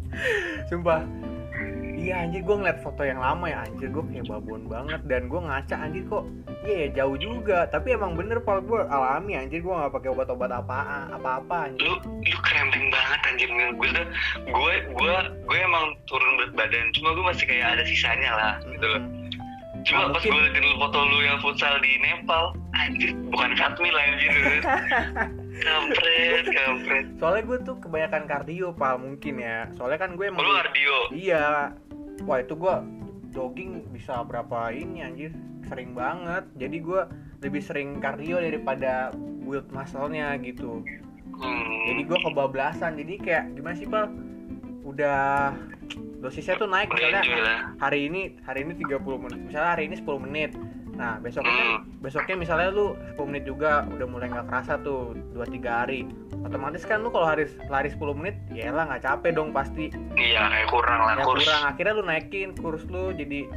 Sumpah 0.67 1.20
Iya 2.01 2.15
anjir 2.25 2.41
gue 2.49 2.57
ngeliat 2.57 2.81
foto 2.81 3.05
yang 3.05 3.21
lama 3.21 3.45
ya 3.45 3.69
Anjir 3.69 3.93
gue 3.93 4.05
kayak 4.09 4.25
babon 4.25 4.65
banget 4.73 5.01
Dan 5.05 5.29
gue 5.29 5.41
ngaca 5.41 5.77
anjir 5.77 6.03
kok 6.09 6.25
Iya 6.65 6.77
ya 6.81 6.89
jauh 7.05 7.17
juga 7.21 7.69
Tapi 7.69 7.93
emang 7.93 8.17
bener 8.17 8.41
pal 8.41 8.65
gue 8.65 8.81
alami 8.89 9.37
anjir 9.37 9.61
Gue 9.61 9.77
gak 9.77 9.93
pakai 9.93 10.09
obat-obat 10.17 10.49
apa 10.49 11.13
apa-apa 11.13 11.69
anjir 11.69 11.85
lu 11.85 11.95
lu 12.25 12.39
banget 12.89 13.21
anjir 13.29 13.49
mil 13.53 13.71
gue 13.77 13.89
tuh 13.93 14.07
gue 14.49 14.75
gue 14.97 15.15
gue 15.45 15.59
emang 15.61 15.93
turun 16.09 16.31
berat 16.41 16.53
badan 16.57 16.89
cuma 16.97 17.13
gue 17.13 17.25
masih 17.29 17.45
kayak 17.45 17.77
ada 17.77 17.85
sisanya 17.85 18.31
lah 18.33 18.53
gitu 18.65 18.87
loh 18.89 19.03
Hmm. 19.81 19.87
Cuma 19.89 20.01
Nah, 20.07 20.13
pas 20.13 20.21
gue 20.21 20.29
liatin 20.37 20.77
foto 20.77 20.99
lu 21.09 21.19
yang 21.25 21.39
futsal 21.41 21.75
di 21.81 21.93
Nepal, 22.05 22.53
anjir, 22.77 23.17
bukan 23.33 23.51
Katmil 23.57 23.97
anjir. 23.97 24.33
kampret, 25.63 26.45
kampret. 26.47 27.05
soalnya 27.17 27.43
gue 27.45 27.59
tuh 27.63 27.77
kebanyakan 27.79 28.23
kardio 28.25 28.69
pal 28.73 28.97
mungkin 28.97 29.35
ya. 29.37 29.69
Soalnya 29.73 29.99
kan 29.99 30.11
gue 30.15 30.27
emang 30.27 30.41
Oh, 30.41 30.47
lu 30.47 30.55
kardio. 30.57 30.97
iya. 31.13 31.73
Wah 32.23 32.39
itu 32.39 32.55
gue 32.55 32.75
jogging 33.31 33.89
bisa 33.91 34.21
berapa 34.23 34.71
ini 34.71 35.01
anjir? 35.01 35.33
Sering 35.65 35.93
banget. 35.93 36.45
Jadi 36.57 36.77
gue 36.79 37.01
lebih 37.41 37.61
sering 37.61 37.99
kardio 37.99 38.37
daripada 38.37 39.13
build 39.41 39.69
muscle-nya 39.71 40.37
gitu. 40.39 40.85
Hmm. 41.33 41.81
jadi 41.89 42.01
gue 42.05 42.19
kebablasan. 42.21 43.01
Jadi 43.01 43.15
kayak 43.17 43.57
gimana 43.57 43.73
sih 43.73 43.89
pal 43.89 44.13
udah 44.83 45.53
dosisnya 46.21 46.57
tuh 46.57 46.69
naik. 46.69 46.93
Udah 46.93 47.01
enjoy 47.01 47.23
misalnya 47.23 47.41
lah. 47.41 47.61
hari 47.81 48.13
ini 48.13 48.21
hari 48.45 48.61
ini 48.63 48.73
30 48.77 49.01
menit. 49.19 49.41
Misalnya 49.49 49.71
hari 49.73 49.85
ini 49.89 49.97
10 49.97 50.21
menit 50.21 50.51
nah 51.01 51.17
besoknya 51.17 51.49
kan 51.51 51.69
Hmm. 51.71 51.81
besoknya 51.99 52.37
misalnya 52.37 52.69
lu 52.69 52.87
10 53.09 53.25
menit 53.25 53.45
juga 53.45 53.89
udah 53.89 54.05
mulai 54.05 54.29
nggak 54.29 54.47
kerasa 54.47 54.77
tuh 54.79 55.17
2-3 55.33 55.49
hari. 55.81 56.05
Otomatis 56.41 56.85
kan 56.85 57.01
lu 57.01 57.09
kalau 57.09 57.25
hari 57.25 57.49
lari 57.67 57.89
10 57.89 58.13
menit 58.13 58.37
ya 58.51 58.69
lah 58.69 58.85
nggak 58.85 59.01
capek 59.03 59.33
dong 59.33 59.49
pasti. 59.51 59.89
Iya, 60.13 60.45
kayak 60.47 60.69
kurang 60.69 61.01
lah 61.01 61.15
ya 61.15 61.25
kurs. 61.25 61.41
kurang. 61.41 61.63
Akhirnya 61.67 61.95
lu 61.95 62.05
naikin 62.05 62.53
kurs 62.55 62.85
lu 62.87 63.13
jadi 63.13 63.49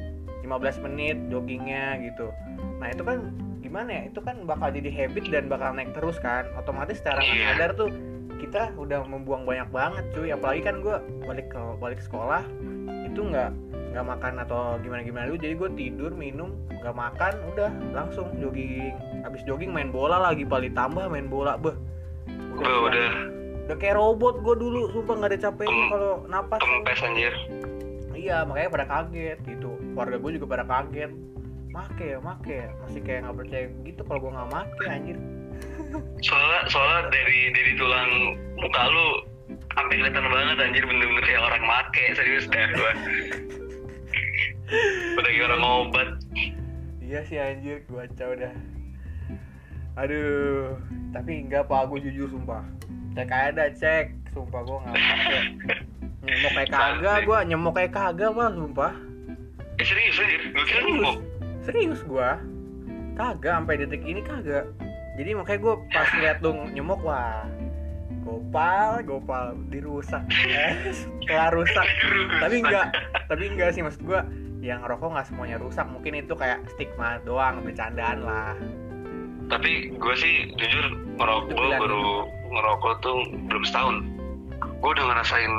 15 0.41 0.79
menit 0.81 1.19
joggingnya 1.27 1.83
gitu. 2.01 2.31
Nah 2.79 2.87
itu 2.87 3.03
kan 3.03 3.17
gimana 3.59 3.89
ya? 3.91 4.01
Itu 4.07 4.19
kan 4.19 4.35
bakal 4.43 4.71
jadi 4.71 4.89
habit 4.89 5.23
dan 5.27 5.47
bakal 5.47 5.71
naik 5.71 5.91
terus 5.91 6.15
kan. 6.17 6.47
Otomatis 6.55 6.95
secara 6.97 7.19
Iya. 7.19 7.55
sadar 7.55 7.71
tuh 7.73 7.91
kita 8.37 8.71
udah 8.75 9.03
membuang 9.03 9.43
banyak 9.43 9.67
banget 9.69 10.03
cuy. 10.11 10.31
Apalagi 10.31 10.61
kan 10.61 10.79
gue 10.79 10.95
balik 11.23 11.47
ke 11.49 11.59
balik 11.77 11.99
sekolah 11.99 12.43
itu 13.13 13.21
nggak 13.29 13.49
nggak 13.93 14.05
makan 14.09 14.33
atau 14.41 14.81
gimana 14.81 15.05
gimana 15.05 15.25
dulu. 15.29 15.37
Jadi 15.37 15.53
gue 15.53 15.69
tidur 15.77 16.11
minum 16.17 16.57
nggak 16.81 16.97
makan 16.97 17.33
udah 17.53 17.71
langsung 17.93 18.27
jogging. 18.41 18.97
Habis 19.21 19.45
jogging 19.45 19.69
main 19.69 19.93
bola 19.93 20.17
lagi 20.17 20.43
paling 20.43 20.73
tambah 20.73 21.05
main 21.05 21.29
bola 21.29 21.55
beh. 21.61 21.77
Gue 22.57 22.73
udah. 22.89 23.11
Udah 23.69 23.77
kayak 23.79 23.95
robot 23.95 24.41
gue 24.41 24.55
dulu 24.57 24.89
sumpah 24.91 25.15
nggak 25.21 25.31
ada 25.31 25.39
capeknya 25.47 25.83
kalau 25.93 26.13
napas. 26.25 26.59
kempes 26.59 26.99
anjir. 27.05 27.33
Iya 28.17 28.43
makanya 28.49 28.69
pada 28.73 28.85
kaget 28.89 29.39
gitu. 29.45 29.77
Keluarga 29.93 30.17
gue 30.17 30.31
juga 30.41 30.45
pada 30.49 30.65
kaget. 30.65 31.11
Make 31.69 32.05
ya 32.05 32.17
make. 32.17 32.49
Ya 32.49 32.69
Masih 32.85 33.01
kayak 33.01 33.19
gak 33.29 33.37
percaya 33.37 33.65
gitu 33.85 34.01
kalau 34.05 34.19
gue 34.25 34.31
gak 34.33 34.49
make 34.49 34.83
anjir. 34.89 35.17
Soalnya 36.25 36.61
soalnya 36.69 37.13
dari 37.13 37.39
dari 37.53 37.71
tulang 37.77 38.11
muka 38.57 38.83
lu 38.89 39.32
sampai 39.73 39.95
kelihatan 39.97 40.25
banget 40.29 40.57
anjir 40.61 40.83
bener-bener 40.85 41.23
kayak 41.25 41.41
orang 41.41 41.63
make 41.65 42.03
serius 42.13 42.45
dah 42.49 42.69
gua. 42.77 42.91
Udah 45.17 45.29
kayak 45.29 45.45
orang 45.49 45.63
obat. 45.63 46.09
Iya 47.03 47.19
sih 47.29 47.37
anjir 47.37 47.85
gue 47.85 47.93
baca 47.93 48.25
udah 48.25 48.53
Aduh 50.01 50.73
Tapi 51.13 51.45
enggak 51.45 51.69
pak 51.69 51.85
gue 51.93 52.09
jujur 52.09 52.25
sumpah. 52.33 52.65
Cek 53.13 53.29
aja 53.29 53.51
dah 53.53 53.69
cek. 53.69 54.05
Sumpah 54.33 54.65
gue 54.65 54.77
gak 54.81 54.95
make 54.97 55.37
Nyemok 56.25 56.51
kayak 56.57 56.69
kagak 56.73 57.17
gue 57.27 57.39
Nyemok 57.53 57.73
kayak 57.77 57.91
kagak 57.93 58.29
pak 58.33 58.49
sumpah. 58.57 58.93
Eh 59.77 59.85
serius 59.85 60.17
anjir, 60.21 60.41
gue 60.53 60.63
kira 60.65 60.81
Serius. 60.81 60.89
ngomong. 60.97 61.17
Serius 61.61 62.01
gue 62.01 62.29
Kagak 63.13 63.53
sampai 63.61 63.77
detik 63.77 64.01
ini 64.09 64.21
kagak. 64.25 64.65
Jadi 65.13 65.29
makanya 65.37 65.59
gue 65.61 65.73
pas 65.93 66.09
liat 66.21 66.37
lu 66.41 66.51
nyemok 66.73 67.01
Wah 67.05 67.45
Gopal, 68.33 69.05
gopal 69.05 69.53
dirusak. 69.69 70.25
Eh, 70.49 70.73
Setelah 70.89 71.53
rusak. 71.53 71.85
Tapi 72.43 72.65
enggak 72.65 72.89
Tapi 73.29 73.43
enggak 73.53 73.77
sih 73.77 73.85
maksud 73.85 74.01
gue 74.01 74.19
Yang 74.65 74.89
ngerokok 74.89 75.09
nggak 75.13 75.27
semuanya 75.29 75.57
rusak. 75.61 75.85
Mungkin 75.85 76.17
itu 76.17 76.33
kayak 76.33 76.65
stigma 76.73 77.21
doang 77.21 77.61
Bercandaan 77.61 78.25
lah. 78.25 78.57
Tapi 79.53 79.93
gue 79.93 80.15
sih 80.17 80.49
jujur 80.57 80.85
ngerokok 81.21 81.53
bulan. 81.53 81.77
baru 81.77 82.05
ngerokok 82.49 82.93
tuh 83.05 83.19
belum 83.53 83.63
setahun. 83.69 83.95
Gue 84.81 84.89
udah 84.97 85.05
ngerasain 85.13 85.53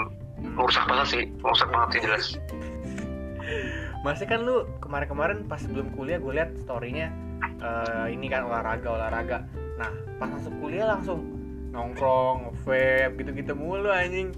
merusak 0.58 0.84
banget 0.90 1.06
sih, 1.06 1.24
merusak 1.44 1.68
banget 1.70 1.88
sih 1.94 2.00
jelas. 2.02 2.26
Masih 4.04 4.26
kan 4.26 4.42
lu 4.42 4.66
kemarin-kemarin 4.82 5.46
pas 5.46 5.62
sebelum 5.62 5.94
kuliah 5.94 6.18
gue 6.20 6.32
liat 6.36 6.52
storynya 6.60 7.08
eh, 7.40 8.06
Ini 8.12 8.26
kan 8.28 8.44
olahraga-olahraga 8.44 9.48
Nah 9.80 9.90
pas 10.20 10.28
masuk 10.28 10.52
kuliah 10.60 10.84
langsung 10.92 11.33
Nongkrong, 11.74 12.54
vape, 12.62 13.18
gitu-gitu 13.18 13.52
mulu 13.52 13.90
anjing. 13.90 14.30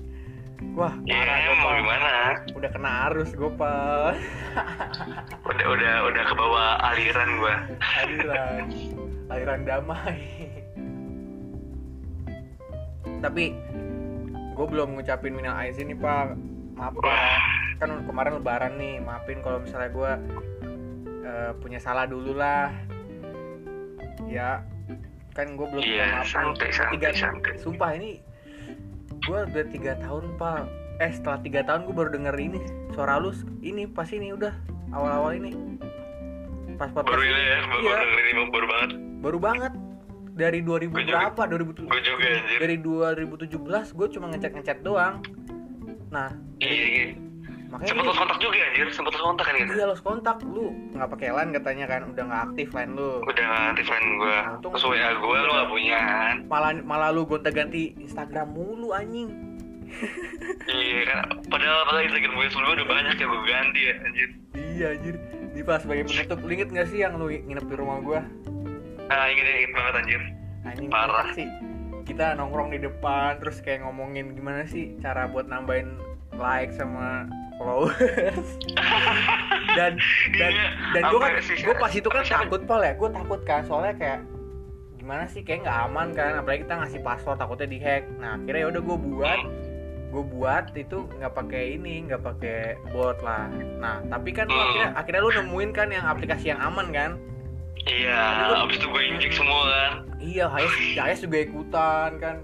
Wah 0.73 0.97
Ya 1.05 1.21
parah 1.21 1.37
mau 1.37 1.53
gopal. 1.53 1.77
gimana? 1.77 2.13
Udah 2.57 2.71
kena 2.73 2.91
arus 3.07 3.31
gopal. 3.37 4.17
Udah 5.53 5.67
udah 5.69 5.95
udah 6.09 6.23
ke 6.25 6.35
bawah 6.35 6.69
aliran 6.81 7.29
gue. 7.37 7.55
aliran. 8.01 8.63
Aliran 9.29 9.61
damai. 9.69 10.17
Tapi 13.21 13.53
gue 14.57 14.67
belum 14.67 14.97
ngucapin 14.97 15.37
minal 15.37 15.61
aizin 15.61 15.93
nih 15.93 15.99
pak. 16.01 16.33
Maaf 16.73 16.97
pak. 16.97 17.41
Kan 17.77 18.09
kemarin 18.09 18.41
lebaran 18.41 18.81
nih 18.81 18.97
maafin 19.05 19.45
kalau 19.45 19.61
misalnya 19.61 19.93
gue 19.93 20.13
eh, 21.21 21.51
punya 21.61 21.77
salah 21.77 22.09
dulu 22.09 22.33
lah. 22.33 22.73
Ya 24.25 24.65
kan 25.37 25.53
gue 25.53 25.67
belum 25.69 25.83
Iya, 25.83 26.01
minta 26.01 26.17
maaf 26.17 26.27
santai, 26.27 26.69
santai, 26.71 26.93
tiga 26.97 27.11
santai. 27.13 27.55
sumpah 27.57 27.91
ini 27.93 28.25
gue 29.21 29.39
udah 29.45 29.67
tiga 29.69 29.93
tahun 29.99 30.25
pak 30.35 30.65
eh 30.97 31.13
setelah 31.13 31.39
tiga 31.39 31.61
tahun 31.63 31.85
gue 31.85 31.95
baru 31.95 32.11
denger 32.11 32.37
ini 32.39 32.61
suara 32.91 33.19
lu 33.19 33.31
ini 33.61 33.85
pas 33.85 34.09
ini 34.09 34.33
udah 34.33 34.55
awal-awal 34.91 35.35
ini 35.35 35.53
pas 36.75 36.89
podcast 36.89 37.09
Baru 37.11 37.23
ini. 37.23 37.33
ya, 37.35 37.59
baru 37.63 37.81
Iya 37.83 37.97
dengerin 37.99 38.27
ini 38.27 38.43
baru 38.47 38.67
banget. 38.67 38.91
baru 39.19 39.39
banget 39.39 39.73
dari 40.35 40.59
2000 40.61 40.69
Gua 40.87 41.01
juga. 41.01 41.17
berapa 41.27 41.43
2000 41.47 41.85
Gue 41.85 42.01
juga 42.03 42.27
anjir. 42.31 42.59
dari 42.59 42.77
2017 42.79 43.57
gue 43.93 44.07
cuma 44.11 44.27
ngechat 44.29 44.53
ngechat 44.53 44.79
doang 44.81 45.15
nah 46.09 46.33
Iya, 46.59 46.73
iya. 46.87 47.05
Makanya 47.77 47.93
Sempet 47.93 48.07
los 48.07 48.17
kontak 48.17 48.39
juga 48.39 48.57
anjir, 48.59 48.87
sempet 48.91 49.13
los 49.13 49.23
kontak 49.23 49.45
kan 49.45 49.55
gitu. 49.55 49.71
iya 49.71 49.85
los 49.85 50.01
kontak 50.01 50.37
lu 50.43 50.67
nggak 50.91 51.09
pakai 51.09 51.29
line 51.31 51.51
katanya 51.53 51.85
kan 51.87 52.01
udah 52.07 52.23
nggak 52.25 52.43
aktif 52.47 52.69
line 52.73 52.93
lu 52.93 53.11
Udah 53.23 53.45
gak 53.45 53.63
aktif 53.71 53.87
line 53.87 54.07
gue. 54.17 54.37
Untung- 54.51 54.73
Terus 54.73 54.85
WA 54.87 55.11
gue 55.13 55.37
lu 55.39 55.51
gak 55.53 55.69
punya 55.69 55.99
kan. 55.99 56.35
malah 56.47 56.71
malah 56.81 57.09
lu 57.11 57.23
gonta 57.23 57.51
ganti 57.51 57.83
Instagram 57.99 58.49
mulu 58.51 58.91
anjing 58.91 59.29
Iya 60.67 61.01
kan. 61.07 61.25
Padahal 61.47 61.81
padahal 61.85 62.05
Instagram 62.05 62.33
gue 62.35 62.47
sebelumnya 62.49 62.75
udah 62.75 62.89
banyak 62.89 63.15
yang 63.15 63.31
gue 63.31 63.43
ganti 63.45 63.81
ya 63.83 63.95
anjir. 64.01 64.29
iya 64.57 64.87
anjir 64.91 65.15
di 65.53 65.63
pas 65.63 65.79
sebagai 65.79 66.05
penutup 66.05 66.39
lu 66.39 66.51
inget 66.51 66.69
gak 66.71 66.89
sih 66.89 66.99
yang 67.01 67.15
lu 67.15 67.29
nginep 67.29 67.65
di 67.65 67.77
rumah 67.77 67.99
gua 67.99 68.21
Nah 69.07 69.25
inget 69.27 69.47
inget 69.47 69.73
banget 69.73 69.95
anjir. 69.97 70.21
anjing 70.65 70.89
Parah. 70.89 71.29
sih 71.33 71.47
kita 72.03 72.35
nongkrong 72.35 72.71
di 72.71 72.81
depan 72.81 73.37
terus 73.37 73.59
kayak 73.59 73.83
ngomongin 73.83 74.31
gimana 74.31 74.63
sih 74.65 74.95
cara 74.97 75.27
buat 75.27 75.45
nambahin 75.45 75.99
like 76.33 76.71
sama 76.71 77.27
followers 77.57 78.49
dan 79.73 79.93
dan 80.35 80.51
Iya, 80.53 80.69
dan 80.93 81.03
gue 81.07 81.19
kan 81.19 81.33
gue 81.41 81.75
pas 81.77 81.93
itu 81.93 82.09
kan 82.09 82.23
takut 82.23 82.63
pal 82.65 82.81
ya? 82.81 82.93
Gue 82.95 83.09
takut 83.11 83.41
kan 83.43 83.61
soalnya 83.63 83.95
kayak 83.95 84.21
gimana 84.97 85.25
sih 85.27 85.41
kayak 85.41 85.63
nggak 85.63 85.79
aman 85.87 86.09
kan 86.13 86.33
apalagi 86.37 86.65
kita 86.65 86.75
ngasih 86.77 87.01
password 87.01 87.37
takutnya 87.37 87.67
dihack. 87.67 88.03
Nah 88.17 88.37
akhirnya 88.37 88.61
ya 88.61 88.69
udah 88.71 88.83
gue 88.83 88.99
buat 89.03 89.41
gue 90.07 90.25
buat 90.25 90.65
itu 90.73 90.99
nggak 91.13 91.35
pakai 91.35 91.77
ini 91.77 92.07
nggak 92.07 92.23
pakai 92.23 92.59
bot 92.91 93.19
lah. 93.21 93.49
Nah 93.77 94.01
tapi 94.07 94.31
kan 94.31 94.47
lu 94.47 94.53
Hmm. 94.53 94.65
akhirnya 94.65 94.89
akhirnya 94.95 95.21
lu 95.21 95.31
nemuin 95.35 95.71
kan 95.73 95.89
yang 95.91 96.05
aplikasi 96.05 96.51
yang 96.51 96.61
aman 96.61 96.89
kan? 96.91 97.11
Iya, 97.87 98.19
abis 98.67 98.83
itu 98.83 98.89
gue 98.89 99.03
injek 99.05 99.31
semua 99.31 99.63
kan. 99.63 99.93
iya 100.19 100.51
Hayes 100.51 100.75
Hayes 100.97 101.21
juga 101.23 101.39
ikutan 101.39 102.11
kan. 102.19 102.37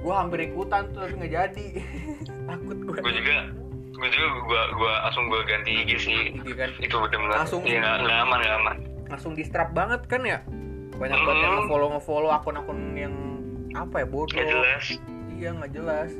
Gue 0.00 0.14
hampir 0.14 0.46
ikutan 0.46 0.88
tuh 0.90 1.04
tapi 1.04 1.14
nggak 1.18 1.32
jadi. 1.34 1.66
Takut 2.48 2.76
gue 2.78 2.94
Gue 2.96 3.12
juga, 3.12 3.34
gue 3.96 4.08
juga 4.10 4.28
gue 4.38 4.62
gue 4.74 4.92
langsung 5.02 5.24
gue 5.26 5.40
ganti 5.42 5.70
IG 5.78 5.90
sih. 5.98 6.20
Gitu 6.34 6.52
kan 6.52 6.70
Itu 6.78 6.96
bener-bener. 6.98 7.36
Langsung. 7.38 7.60
Iya 7.62 7.78
nggak 7.78 7.96
nggak 8.02 8.18
aman 8.20 8.38
nggak 8.38 8.56
aman. 8.58 8.76
langsung 9.06 9.32
di 9.32 9.42
strap 9.42 9.70
banget 9.70 10.02
kan 10.04 10.18
ya 10.20 10.42
banyak 10.92 11.14
banget 11.16 11.38
yang 11.38 11.52
Hmm. 11.52 11.60
ngefollow 11.62 11.88
ngefollow 11.92 12.30
akun-akun 12.32 12.78
yang 12.92 13.14
apa 13.72 14.02
ya 14.02 14.06
bodoh 14.06 14.32
Nggak 14.32 14.48
jelas. 14.48 14.84
iya 15.30 15.48
nggak 15.52 15.72
jelas 15.72 16.10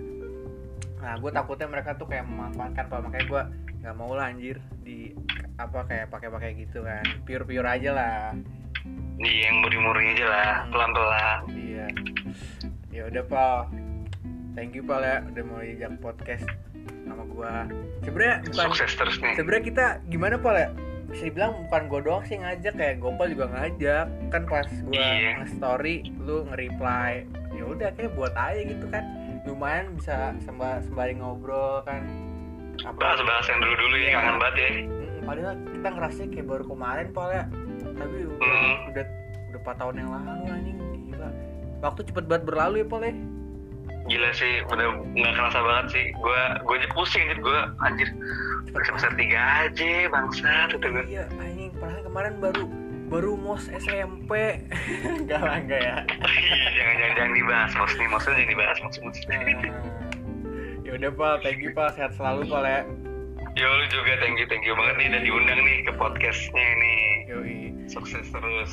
nah 0.96 1.14
gue 1.14 1.28
takutnya 1.28 1.66
mereka 1.66 1.90
tuh 1.92 2.06
kayak 2.06 2.24
memanfaatkan 2.24 2.84
pak 2.84 2.98
makanya 3.00 3.26
gue 3.26 3.42
nggak 3.80 3.94
mau 3.96 4.12
lah 4.12 4.28
anjir 4.28 4.56
di 4.78 5.12
apa 5.56 5.82
kayak 5.82 6.06
pakai-pakai 6.08 6.54
gitu 6.56 6.80
kan 6.80 7.02
pure 7.22 7.42
pure 7.42 7.66
aja 7.66 7.90
lah 7.90 8.30
Iya 9.16 9.48
yang 9.48 9.56
murni-murni 9.58 10.12
aja 10.12 10.26
lah, 10.26 10.52
Hmm. 10.60 10.70
pelan-pelan. 10.70 11.38
iya 11.50 11.86
ya 12.88 13.02
udah 13.08 13.24
pak 13.24 13.60
thank 14.52 14.72
you 14.72 14.82
pak 14.82 15.00
ya 15.00 15.16
udah 15.26 15.42
mau 15.42 15.58
diajak 15.58 15.90
podcast 15.98 16.46
sama 17.06 17.24
gue 17.24 17.52
sebenarnya 18.02 18.36
bukan 18.44 18.66
Sukses 18.68 18.92
terus 18.92 19.16
nih. 19.16 19.34
sebenarnya 19.34 19.64
kita 19.64 19.86
gimana 20.06 20.34
pak 20.36 20.52
ya 20.54 20.68
bisa 21.06 21.22
dibilang 21.24 21.52
bukan 21.62 21.82
gue 21.86 22.00
doang 22.02 22.22
sih 22.22 22.36
ngajak 22.36 22.74
kayak 22.74 22.96
Gopal 22.98 23.26
juga 23.28 23.46
ngajak 23.48 24.06
kan 24.28 24.42
pas 24.44 24.66
gue 24.66 24.90
Iya. 24.92 25.30
nge-story 25.38 25.96
lu 26.18 26.44
nge-reply 26.44 27.12
ya 27.52 27.62
udah 27.64 27.88
kayak 27.92 28.12
buat 28.12 28.34
aja 28.34 28.60
gitu 28.60 28.86
kan 28.86 29.04
lumayan 29.44 29.94
bisa 29.94 30.16
semba- 30.40 30.82
sembari 30.82 31.14
ngobrol 31.14 31.80
kan 31.82 32.02
apa 32.78 32.98
Bahas-bahas 32.98 33.46
yang 33.46 33.60
dulu-dulu 33.60 33.94
ya, 33.96 34.02
Iya. 34.02 34.12
kangen 34.12 34.36
banget 34.36 34.56
ya. 34.56 34.68
Mm, 34.68 35.22
padahal 35.24 35.52
kita 35.70 35.88
ngerasa 35.88 36.20
kayak 36.28 36.46
baru 36.46 36.64
kemarin 36.66 37.06
pal 37.10 37.28
ya 37.30 37.44
tapi 37.88 38.16
udah 38.22 38.36
Hmm. 38.42 38.76
udah 38.90 39.04
udah 39.48 39.60
4 39.62 39.76
tahun 39.76 39.94
yang 39.96 40.10
lalu 40.12 40.44
anjing 40.48 40.78
gila 41.06 41.28
waktu 41.78 42.00
cepet 42.04 42.24
banget 42.26 42.44
berlalu 42.44 42.74
ya 42.76 42.86
pal 42.86 43.00
ya 43.00 43.14
gila 44.06 44.30
sih 44.34 44.62
udah 44.70 44.86
nggak 45.14 45.34
kerasa 45.34 45.58
banget 45.62 45.86
sih. 45.92 46.06
Gue 46.18 46.40
gue 46.62 46.74
aja 46.78 46.88
pusing 46.94 47.22
anjir. 47.26 47.38
Gue 47.42 47.58
anjir 47.82 48.08
semester 48.84 49.10
tiga 49.16 49.40
aja 49.66 49.92
bangsa 50.12 50.50
itu 50.70 50.86
gue 50.86 51.04
iya 51.10 51.24
anjing. 51.40 51.70
Padahal 51.76 52.02
kemarin 52.06 52.34
baru 52.38 52.64
baru 53.06 53.32
mos 53.38 53.70
SMP 53.70 54.30
enggak 55.22 55.40
lah 55.42 55.56
enggak 55.58 55.80
ya. 55.82 55.96
Jangan 56.74 56.94
jangan 56.98 57.12
jangan 57.18 57.32
dibahas 57.34 57.72
mos 57.74 57.92
nih. 57.98 58.08
Mosnya 58.10 58.32
jangan 58.34 58.50
dibahas 58.50 58.78
mos 58.82 58.96
mos. 59.02 59.18
Ya 60.86 60.90
udah 60.94 61.10
pal 61.14 61.34
thank 61.42 61.58
you 61.58 61.74
pal 61.74 61.90
sehat 61.90 62.14
selalu 62.14 62.46
pal 62.46 62.62
ya 62.62 62.86
yo 63.56 63.72
lu 63.72 63.88
juga 63.88 64.20
thank 64.20 64.36
you 64.36 64.44
thank 64.46 64.62
you 64.68 64.76
banget 64.76 64.94
nih. 65.00 65.06
Udah 65.08 65.22
diundang 65.24 65.60
nih 65.64 65.76
ke 65.88 65.92
podcastnya 65.96 66.66
nih 66.76 67.00
yoi. 67.32 67.56
Sukses 67.88 68.28
terus. 68.28 68.72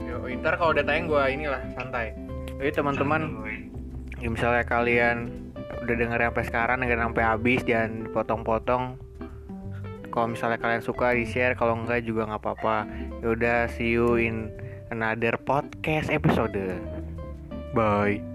Yoi. 0.00 0.40
Ntar 0.40 0.56
kalau 0.56 0.72
udah 0.72 0.84
tayang 0.84 1.06
gue 1.12 1.22
inilah 1.28 1.60
santai. 1.76 2.16
Jadi 2.56 2.72
teman-teman 2.72 3.36
ya 4.22 4.28
misalnya 4.30 4.62
kalian 4.62 5.50
udah 5.82 5.94
denger 5.98 6.30
sampai 6.30 6.44
sekarang 6.46 6.76
dengerin 6.78 7.10
sampai 7.10 7.26
habis 7.26 7.60
jangan 7.66 8.06
potong-potong 8.14 8.94
kalau 10.12 10.28
misalnya 10.28 10.60
kalian 10.60 10.84
suka 10.84 11.16
di 11.16 11.24
share 11.24 11.56
kalau 11.56 11.74
enggak 11.74 12.04
juga 12.04 12.28
nggak 12.28 12.44
apa-apa. 12.44 12.84
Ya 13.24 13.26
udah 13.32 13.58
see 13.72 13.96
you 13.96 14.20
in 14.20 14.52
another 14.92 15.40
podcast 15.40 16.12
episode. 16.12 16.52
Bye 17.72 18.31